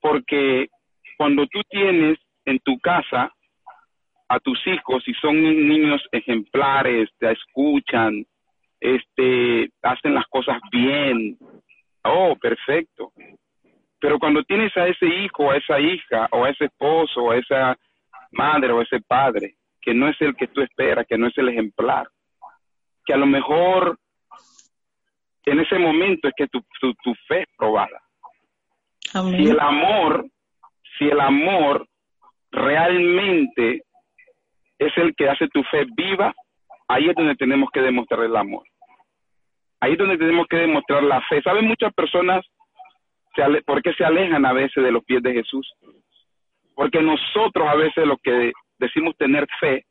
[0.00, 0.68] Porque
[1.16, 3.32] cuando tú tienes en tu casa
[4.28, 8.24] a tus hijos si son niños ejemplares, te escuchan,
[8.80, 11.38] este, hacen las cosas bien.
[12.08, 13.12] Oh, perfecto.
[13.98, 17.36] Pero cuando tienes a ese hijo, a esa hija, o a ese esposo, o a
[17.36, 17.76] esa
[18.32, 21.38] madre, o a ese padre, que no es el que tú esperas, que no es
[21.38, 22.08] el ejemplar,
[23.04, 23.98] que a lo mejor
[25.46, 28.02] en ese momento es que tu, tu, fe es probada.
[29.12, 30.26] Si el amor,
[30.98, 31.88] si el amor
[32.50, 33.84] realmente
[34.78, 36.34] es el que hace tu fe viva,
[36.88, 38.64] ahí es donde tenemos que demostrar el amor.
[39.80, 41.42] Ahí es donde tenemos que demostrar la fe.
[41.42, 42.44] ¿Saben muchas personas
[43.66, 45.70] por qué se alejan a veces de los pies de Jesús?
[46.74, 49.84] Porque nosotros a veces los que decimos tener fe,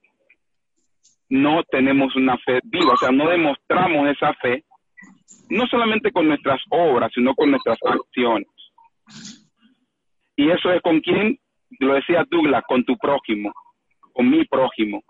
[1.29, 4.63] no tenemos una fe viva, o sea, no demostramos esa fe
[5.49, 8.47] no solamente con nuestras obras, sino con nuestras acciones.
[10.35, 11.37] Y eso es con quién,
[11.79, 13.53] lo decía Douglas, con tu prójimo,
[14.13, 15.03] con mi prójimo.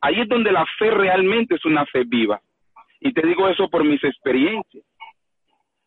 [0.00, 2.40] Ahí es donde la fe realmente es una fe viva.
[3.00, 4.84] Y te digo eso por mis experiencias.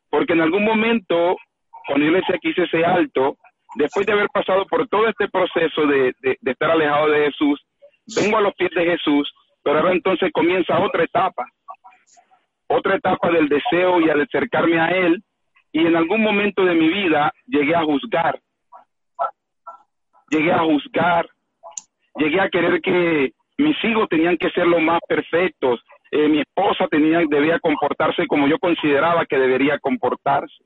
[0.09, 1.37] Porque en algún momento,
[1.87, 3.37] cuando yo le decía que ese alto,
[3.75, 7.61] después de haber pasado por todo este proceso de, de estar alejado de Jesús,
[8.15, 9.31] vengo a los pies de Jesús,
[9.63, 11.45] pero ahora entonces comienza otra etapa.
[12.67, 15.23] Otra etapa del deseo y al acercarme a Él,
[15.71, 18.39] y en algún momento de mi vida llegué a juzgar,
[20.29, 21.27] llegué a juzgar,
[22.15, 25.83] llegué a querer que mis hijos tenían que ser los más perfectos,
[26.13, 30.63] eh, mi esposa tenía, debía comportarse como yo consideraba que debería comportarse,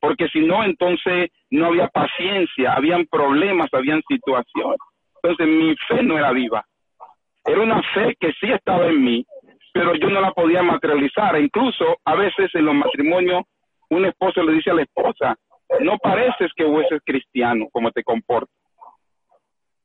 [0.00, 4.78] porque si no, entonces no había paciencia, habían problemas, habían situaciones.
[5.20, 6.64] Entonces mi fe no era viva.
[7.44, 9.26] Era una fe que sí estaba en mí,
[9.72, 11.34] pero yo no la podía materializar.
[11.34, 13.42] E incluso a veces en los matrimonios
[13.90, 15.34] un esposo le dice a la esposa,
[15.80, 18.54] no pareces que vos eres cristiano como te comportas.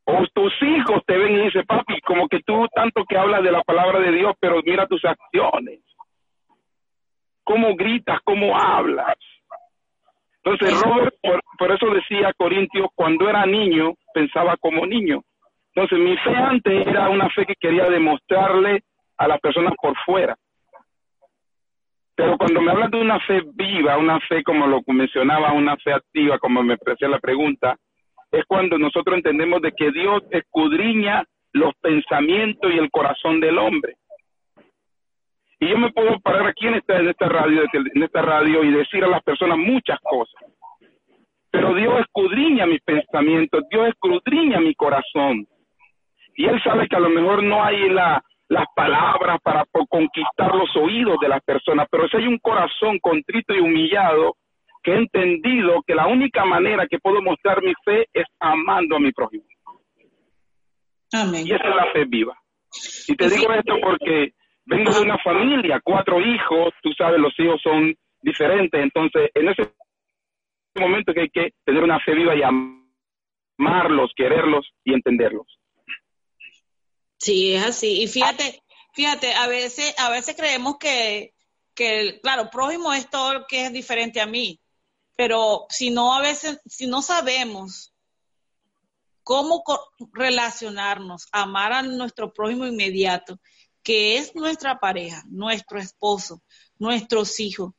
[0.05, 3.51] O tus hijos te ven y dicen, papi, como que tú tanto que hablas de
[3.51, 5.79] la palabra de Dios, pero mira tus acciones.
[7.43, 8.19] ¿Cómo gritas?
[8.23, 9.17] ¿Cómo hablas?
[10.43, 15.21] Entonces, Robert, por, por eso decía Corintios, cuando era niño, pensaba como niño.
[15.73, 18.83] Entonces, mi fe antes era una fe que quería demostrarle
[19.17, 20.35] a las personas por fuera.
[22.15, 25.93] Pero cuando me hablan de una fe viva, una fe como lo mencionaba, una fe
[25.93, 27.75] activa, como me expresé la pregunta,
[28.33, 31.23] es cuando nosotros entendemos de que Dios escudriña
[31.53, 33.93] los pensamientos y el corazón del hombre.
[35.59, 38.71] Y yo me puedo parar aquí en esta, en esta radio, en esta radio y
[38.71, 40.51] decir a las personas muchas cosas.
[41.51, 45.45] Pero Dios escudriña mis pensamientos, Dios escudriña mi corazón.
[46.35, 50.75] Y Él sabe que a lo mejor no hay la, las palabras para conquistar los
[50.75, 54.37] oídos de las personas, pero si hay un corazón contrito y humillado
[54.83, 58.99] que he entendido que la única manera que puedo mostrar mi fe es amando a
[58.99, 59.45] mi prójimo.
[61.13, 61.47] Amén.
[61.47, 62.37] Y esa es la fe viva.
[63.07, 64.33] Y te digo esto porque
[64.65, 69.73] vengo de una familia, cuatro hijos, tú sabes, los hijos son diferentes, entonces en ese
[70.75, 75.47] momento que hay que tener una fe viva y amarlos, quererlos y entenderlos.
[77.17, 78.03] Sí, es así.
[78.03, 78.61] Y fíjate,
[78.93, 81.33] fíjate, a veces, a veces creemos que,
[81.75, 84.59] que, claro, prójimo es todo lo que es diferente a mí.
[85.15, 87.93] Pero si no, a veces, si no sabemos
[89.23, 89.63] cómo
[90.11, 93.39] relacionarnos, amar a nuestro prójimo inmediato,
[93.83, 96.41] que es nuestra pareja, nuestro esposo,
[96.77, 97.73] nuestros hijos,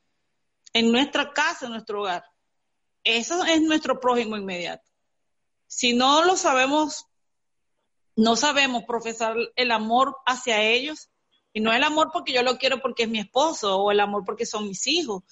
[0.73, 2.25] en nuestra casa, en nuestro hogar.
[3.03, 4.91] Eso es nuestro prójimo inmediato.
[5.67, 7.07] Si no lo sabemos
[8.17, 11.11] no sabemos profesar el amor hacia ellos.
[11.53, 14.25] Y no el amor porque yo lo quiero porque es mi esposo o el amor
[14.25, 15.23] porque son mis hijos,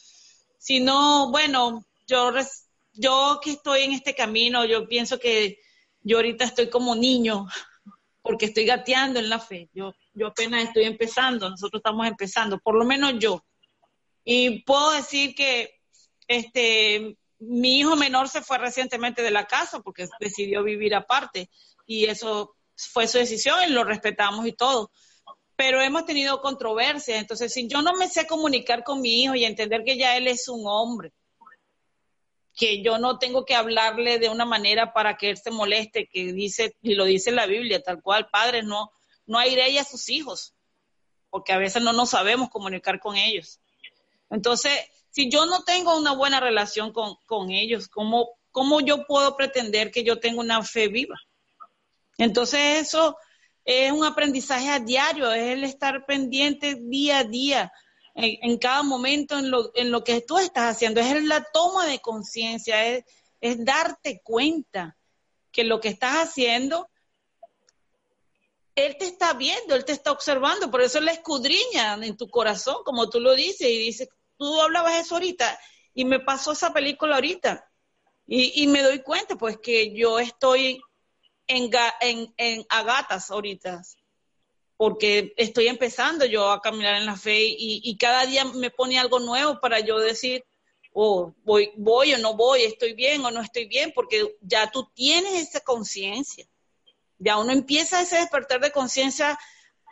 [0.57, 2.33] sino, bueno, yo,
[2.93, 5.59] yo que estoy en este camino, yo pienso que
[6.03, 7.47] yo ahorita estoy como niño
[8.23, 9.69] porque estoy gateando en la fe.
[9.73, 13.45] Yo, yo apenas estoy empezando, nosotros estamos empezando, por lo menos yo.
[14.25, 15.81] Y puedo decir que
[16.29, 21.51] este mi hijo menor se fue recientemente de la casa porque decidió vivir aparte
[21.87, 24.91] y eso fue su decisión lo respetamos y todo.
[25.57, 27.21] Pero hemos tenido controversias.
[27.21, 30.27] Entonces, si yo no me sé comunicar con mi hijo y entender que ya él
[30.29, 31.13] es un hombre,
[32.55, 36.33] que yo no tengo que hablarle de una manera para que él se moleste, que
[36.33, 38.93] dice, y lo dice la Biblia, tal cual, padres, no,
[39.27, 40.55] no aire a sus hijos,
[41.31, 43.61] porque a veces no nos sabemos comunicar con ellos.
[44.31, 44.73] Entonces,
[45.11, 49.91] si yo no tengo una buena relación con, con ellos, ¿cómo, ¿cómo yo puedo pretender
[49.91, 51.17] que yo tenga una fe viva?
[52.19, 53.17] Entonces eso
[53.65, 57.73] es un aprendizaje a diario, es el estar pendiente día a día,
[58.15, 62.01] en, cada momento en lo, en lo que tú estás haciendo, es la toma de
[62.01, 63.05] conciencia, es,
[63.41, 64.97] darte cuenta
[65.51, 66.89] que lo que estás haciendo,
[68.75, 72.77] Él te está viendo, Él te está observando, por eso Él escudriña en tu corazón,
[72.85, 75.59] como tú lo dices, y dices, tú hablabas eso ahorita,
[75.95, 77.69] y me pasó esa película ahorita,
[78.25, 80.81] y, me doy cuenta, pues, que yo estoy
[81.49, 83.83] en, en, en agatas ahorita,
[84.83, 88.99] porque estoy empezando yo a caminar en la fe y, y, cada día me pone
[88.99, 90.45] algo nuevo para yo decir,
[90.93, 94.91] oh, voy, voy o no voy, estoy bien o no estoy bien, porque ya tú
[94.93, 96.49] tienes esa conciencia.
[97.18, 99.39] Ya uno empieza ese despertar de conciencia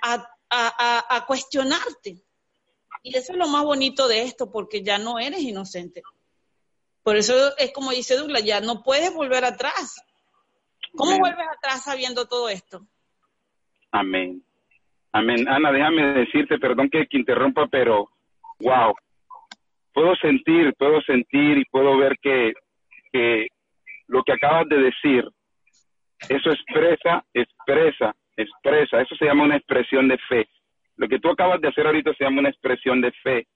[0.02, 2.24] a, a, a, cuestionarte.
[3.04, 6.02] Y eso es lo más bonito de esto, porque ya no eres inocente.
[7.04, 10.02] Por eso es como dice Douglas, ya no puedes volver atrás.
[10.96, 12.84] ¿Cómo vuelves atrás sabiendo todo esto?
[13.92, 14.44] Amén.
[15.12, 15.48] Amén.
[15.48, 18.08] Ana, déjame decirte, perdón que, interrumpa, pero
[18.60, 18.94] wow,
[19.92, 22.52] puedo sentir, puedo sentir y puedo ver que,
[23.12, 23.48] que
[24.06, 25.24] lo que acabas de decir,
[26.28, 30.48] eso expresa, expresa, expresa, eso se llama una expresión de fe.
[30.96, 33.46] Lo que tú acabas de hacer ahorita se llama una expresión de fe.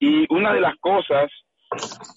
[0.00, 1.30] Y una de las cosas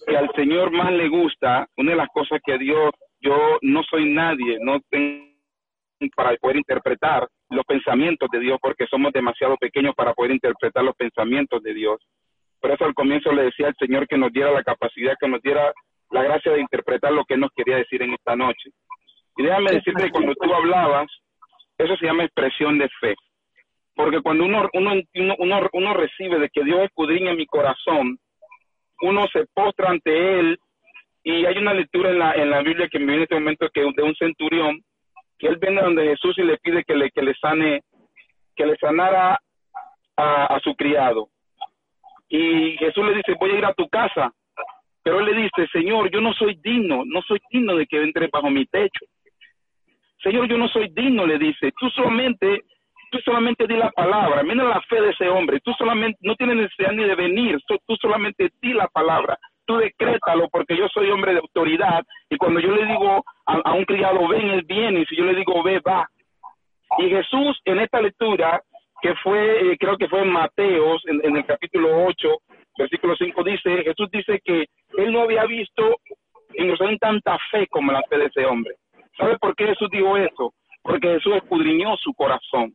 [0.06, 4.10] que al Señor más le gusta, una de las cosas que Dios, yo no soy
[4.10, 5.37] nadie, no tengo
[6.16, 10.96] para poder interpretar los pensamientos de Dios, porque somos demasiado pequeños para poder interpretar los
[10.96, 12.00] pensamientos de Dios.
[12.60, 15.42] Por eso al comienzo le decía al Señor que nos diera la capacidad, que nos
[15.42, 15.72] diera
[16.12, 18.72] la gracia de interpretar lo que Él nos quería decir en esta noche.
[19.38, 21.08] Y déjame decirte que cuando tú hablabas,
[21.78, 23.16] eso se llama expresión de fe.
[23.96, 24.94] Porque cuando uno, uno,
[25.40, 28.18] uno, uno recibe de que Dios escudriña mi corazón,
[29.02, 30.60] uno se postra ante Él
[31.24, 33.70] y hay una lectura en la, en la Biblia que me viene en este momento
[33.74, 34.82] que de un centurión
[35.38, 37.82] que él viene donde Jesús y le pide que le, que le sane,
[38.56, 39.40] que le sanara
[40.18, 41.30] a, su criado.
[42.30, 44.32] Y Jesús le dice, voy a ir a tu casa.
[45.04, 48.28] Pero él le dice, Señor, yo no soy digno, no soy digno de que entre
[48.28, 49.06] bajo mi techo.
[50.22, 52.64] Señor, yo no soy digno, le dice, tú solamente,
[53.12, 56.58] tú solamente di la palabra, mira la fe de ese hombre, tú solamente, no tienes
[56.58, 59.38] necesidad ni de venir, tú solamente di la palabra,
[59.68, 63.86] tú decrétalo porque yo soy hombre de autoridad y cuando yo le digo a, un
[63.86, 66.08] criado, ven, él viene, y si yo le digo, ve, va.
[66.98, 68.62] Y Jesús en esta lectura
[69.02, 72.30] que fue, eh, creo que fue en Mateos, en, el capítulo 8,
[72.80, 74.66] versículo 5, dice, Jesús dice que
[74.98, 75.98] él no había visto
[76.54, 78.76] en Jerusalén tanta fe como la fe de ese hombre.
[79.18, 80.54] ¿Sabe por qué Jesús dijo eso?
[80.82, 82.74] Porque Jesús escudriñó su corazón.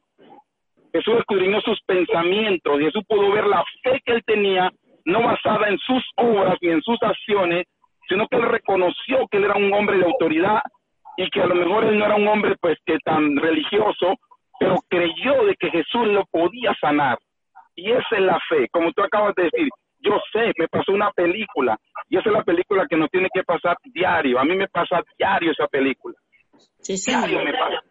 [0.92, 4.70] Jesús escudriñó sus pensamientos y Jesús pudo ver la fe que él tenía,
[5.04, 7.66] no basada en sus obras ni en sus acciones,
[8.08, 10.62] sino que él reconoció que él era un hombre de autoridad
[11.16, 14.14] y que a lo mejor él no era un hombre pues que tan religioso,
[14.58, 17.18] pero creyó de que Jesús lo podía sanar.
[17.74, 19.68] Y esa es la fe, como tú acabas de decir.
[20.04, 21.78] Yo sé, me pasó una película
[22.08, 24.40] y esa es la película que nos tiene que pasar diario.
[24.40, 26.16] A mí me pasa diario esa película.
[26.80, 27.12] Sí, sí.
[27.12, 27.82] Diario me pasa.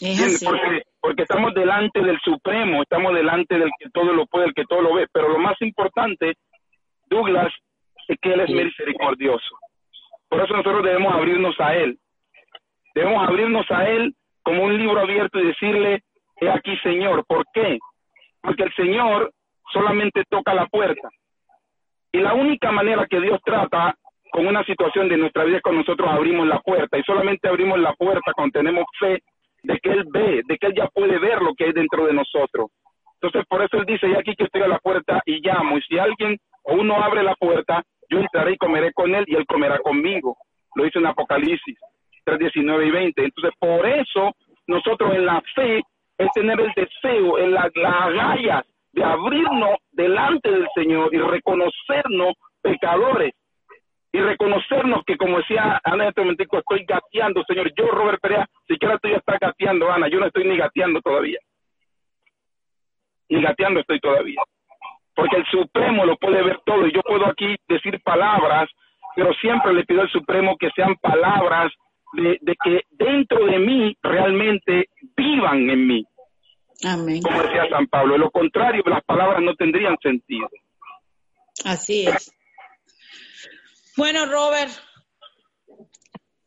[0.00, 4.64] Porque, porque estamos delante del Supremo, estamos delante del que todo lo puede, el que
[4.64, 5.06] todo lo ve.
[5.12, 6.34] Pero lo más importante,
[7.06, 7.52] Douglas,
[8.06, 9.58] es que Él es misericordioso.
[10.28, 11.98] Por eso nosotros debemos abrirnos a Él.
[12.94, 16.02] Debemos abrirnos a Él como un libro abierto y decirle,
[16.40, 17.78] he aquí Señor, ¿por qué?
[18.40, 19.32] Porque el Señor
[19.72, 21.08] solamente toca la puerta.
[22.12, 23.94] Y la única manera que Dios trata
[24.30, 26.98] con una situación de nuestra vida es cuando nosotros abrimos la puerta.
[26.98, 29.22] Y solamente abrimos la puerta cuando tenemos fe
[29.62, 32.12] de que Él ve, de que Él ya puede ver lo que hay dentro de
[32.12, 32.70] nosotros.
[33.20, 35.78] Entonces, por eso Él dice, ya aquí que estoy a la puerta y llamo.
[35.78, 39.34] Y si alguien o uno abre la puerta, yo entraré y comeré con Él y
[39.34, 40.36] Él comerá conmigo.
[40.74, 41.78] Lo dice en Apocalipsis.
[42.36, 43.24] 19 y 20.
[43.24, 44.32] Entonces, por eso
[44.66, 45.82] nosotros en la fe
[46.18, 53.32] es tener el deseo, en las agallas de abrirnos delante del Señor y reconocernos pecadores
[54.18, 58.98] y reconocernos que como decía Ana de este estoy gateando, Señor, yo Robert Perea, siquiera
[58.98, 61.38] tú ya estás gateando, Ana, yo no estoy ni gateando todavía.
[63.28, 64.40] Ni gateando estoy todavía.
[65.14, 68.68] Porque el Supremo lo puede ver todo y yo puedo aquí decir palabras,
[69.14, 71.72] pero siempre le pido al Supremo que sean palabras
[72.14, 76.04] de, que dentro de mí realmente vivan en mí.
[76.84, 77.22] Amén.
[77.22, 78.14] Como decía San Pablo.
[78.14, 80.48] De lo contrario, las palabras no tendrían sentido.
[81.64, 82.32] Así es.
[83.98, 84.70] Bueno, Robert,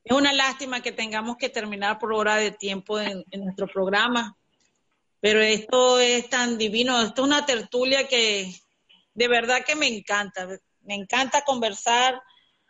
[0.06, 4.38] es una lástima que tengamos que terminar por hora de tiempo en, nuestro programa,
[5.20, 8.56] pero esto es tan divino, esto es una tertulia que
[9.14, 10.48] de verdad que me encanta,
[10.84, 12.24] me encanta conversar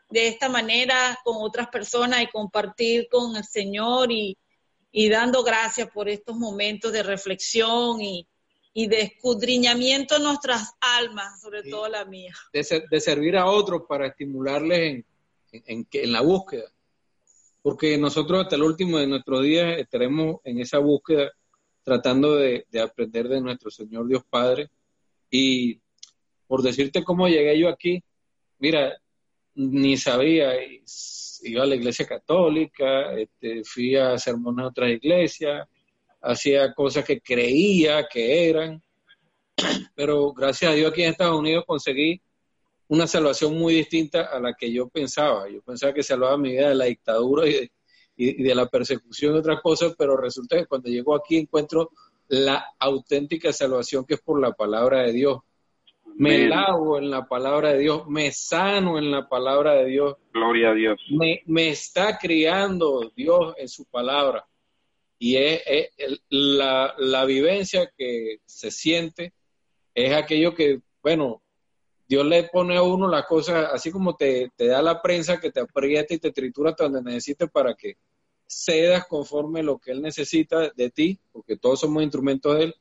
[0.09, 4.35] de esta manera con otras personas y compartir con el Señor y,
[5.11, 8.27] dando gracias por estos momentos de reflexión y,
[8.73, 12.33] de escudriñamiento en nuestras almas, sobre todo la mía.
[12.53, 12.63] De,
[12.99, 15.03] servir a otros para estimularles
[15.51, 16.71] en, en, la búsqueda.
[17.61, 21.31] porque nosotros hasta el último de nuestros días estaremos en esa búsqueda
[21.83, 24.69] tratando de, aprender de nuestro Señor Dios Padre.
[25.29, 25.79] Y
[26.47, 28.03] por decirte cómo llegué yo aquí,
[28.59, 28.97] mira,
[29.55, 30.53] ni sabía,
[31.43, 35.67] iba a la iglesia católica, este, fui a sermones a otras iglesias,
[36.21, 38.81] hacía cosas que creía que eran,
[39.95, 42.21] pero gracias a Dios aquí en Estados Unidos conseguí
[42.87, 45.49] una salvación muy distinta a la que yo pensaba.
[45.49, 47.71] Yo pensaba que salvaba mi vida de la dictadura y de,
[48.17, 51.91] y, de la persecución y otras cosas, pero resulta que cuando llego aquí encuentro
[52.27, 55.39] la auténtica salvación que es por la palabra de Dios.
[56.15, 60.17] Me lavo en la palabra de Dios, me sano en la palabra de Dios.
[60.33, 60.99] Gloria a Dios.
[61.11, 64.45] Me, me está criando Dios en su palabra.
[65.23, 65.61] Y es,
[66.29, 69.33] la, la vivencia que se siente
[69.93, 71.43] es aquello que, bueno,
[72.07, 75.59] Dios le pone a uno las cosas, así como te, da la prensa que te
[75.59, 77.97] aprieta y te tritura hasta donde necesites para que
[78.47, 82.75] cedas conforme lo que Él necesita de ti, porque todos somos instrumentos de Él,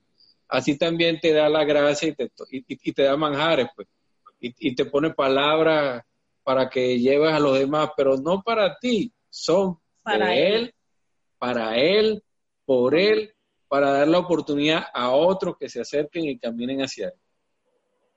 [0.48, 3.86] así también te da la gracia y te, y, te da manjares, pues,
[4.40, 6.02] y, te pone palabras
[6.42, 10.74] para que lleves a los demás, pero no para ti, son para él,
[11.38, 12.22] para Él,
[12.70, 13.32] por Él,
[13.66, 17.14] para dar la oportunidad a otros que se acerquen y caminen hacia Él.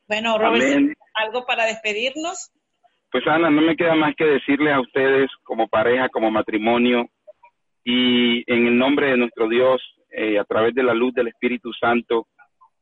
[0.07, 2.51] Bueno, Robert, ¿algo para despedirnos?
[3.11, 7.09] Pues Ana, no me queda más que decirle a ustedes como pareja, como matrimonio,
[7.83, 9.81] y en el nombre de nuestro Dios,
[10.11, 12.27] eh, a través de la luz del Espíritu Santo,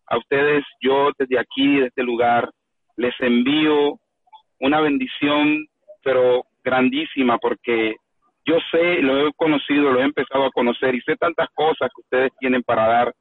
[0.07, 2.51] a ustedes yo desde aquí, de este lugar,
[2.97, 3.97] les envío
[4.59, 5.65] una bendición,
[6.03, 7.95] pero grandísima, porque
[8.45, 12.01] yo sé, lo he conocido, lo he empezado a conocer y sé tantas cosas que
[12.01, 13.13] ustedes tienen para dar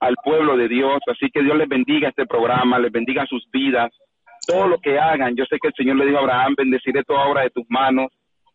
[0.00, 1.00] al pueblo de Dios.
[1.06, 3.90] Así que Dios les bendiga este programa, les bendiga sus vidas,
[4.46, 5.36] todo lo que hagan.
[5.36, 8.08] Yo sé que el Señor le dijo a Abraham, bendeciré toda obra de tus manos.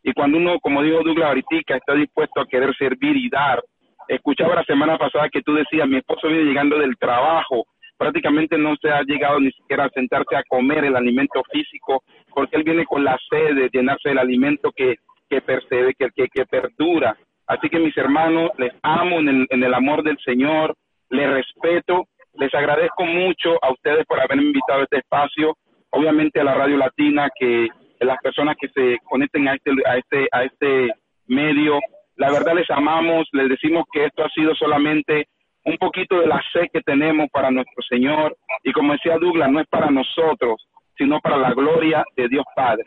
[0.03, 3.63] Y cuando uno, como dijo Douglas ahorita, está dispuesto a querer servir y dar,
[4.07, 7.65] escuchaba la semana pasada que tú decías, mi esposo viene llegando del trabajo,
[7.97, 12.03] prácticamente no se ha llegado ni siquiera a sentarse a comer el alimento físico,
[12.33, 14.97] porque él viene con la sed de llenarse del alimento que,
[15.29, 17.17] que, que, que, que perdura.
[17.47, 20.75] Así que mis hermanos, les amo en el, en el amor del Señor,
[21.09, 25.55] les respeto, les agradezco mucho a ustedes por haberme invitado a este espacio,
[25.91, 27.69] obviamente a la Radio Latina, que
[27.99, 30.91] las personas que se conecten a este, a este, a este
[31.27, 31.79] medio,
[32.15, 35.27] la verdad les amamos, les decimos que esto ha sido solamente
[35.63, 39.59] un poquito de la sed que tenemos para nuestro Señor y como decía Douglas, no
[39.59, 40.67] es para nosotros,
[40.97, 42.85] sino para la gloria de Dios Padre.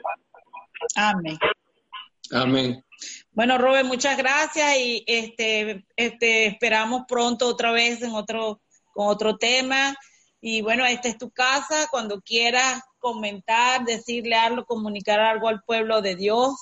[0.97, 1.37] Amén.
[2.33, 2.85] Amén.
[3.31, 8.61] Bueno, Robert, muchas gracias y este, este, esperamos pronto otra vez en otro,
[8.93, 9.97] con otro tema.
[10.41, 11.89] Y bueno, esta es tu casa.
[11.91, 16.55] Cuando quieras comentar, decirle algo, comunicar algo al pueblo de Dios,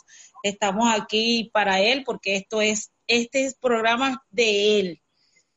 [0.43, 5.03] estamos aquí para él, porque esto es, este es programa de él.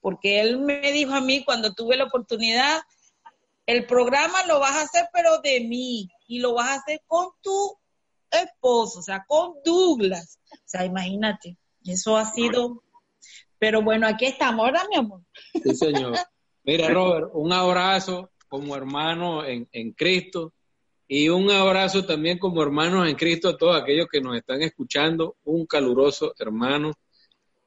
[0.02, 2.82] Porque él me dijo a mí cuando tuve la oportunidad,
[3.66, 7.28] el programa lo vas a hacer, pero de mí, y lo vas a hacer con
[7.42, 7.78] tu
[8.32, 10.40] esposo, o sea, con Douglas.
[10.52, 12.84] O sea, imagínate, eso ha sido...
[13.58, 15.22] Pero bueno, aquí estamos, ¿verdad, mi amor?
[15.52, 16.16] Sí, señor.
[16.64, 20.54] Mira, Robert, un abrazo como hermano en, en Cristo
[21.12, 25.38] y un abrazo también como hermanos en Cristo a todos aquellos que nos están escuchando.
[25.44, 26.94] Un caluroso hermano,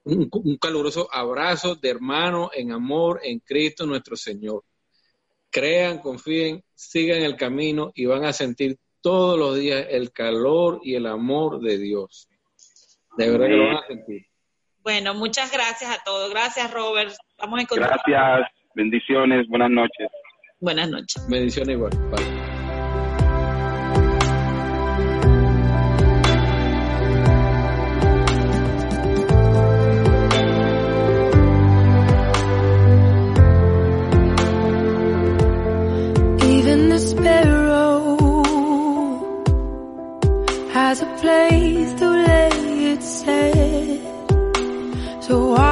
[0.05, 4.65] un, un caluroso abrazo de hermano en amor en Cristo nuestro Señor.
[5.51, 10.95] Crean, confíen, sigan el camino y van a sentir todos los días el calor y
[10.95, 12.29] el amor de Dios.
[13.17, 14.27] De verdad que lo van a sentir.
[14.83, 16.31] Bueno, muchas gracias a todos.
[16.31, 17.13] Gracias, Robert.
[17.39, 18.01] Vamos a encontrar.
[18.07, 18.49] Gracias.
[18.75, 19.47] Bendiciones.
[19.49, 20.09] Buenas noches.
[20.61, 21.27] Buenas noches.
[21.29, 21.93] Bendiciones igual.
[22.11, 22.42] Bye.
[45.33, 45.72] to walk.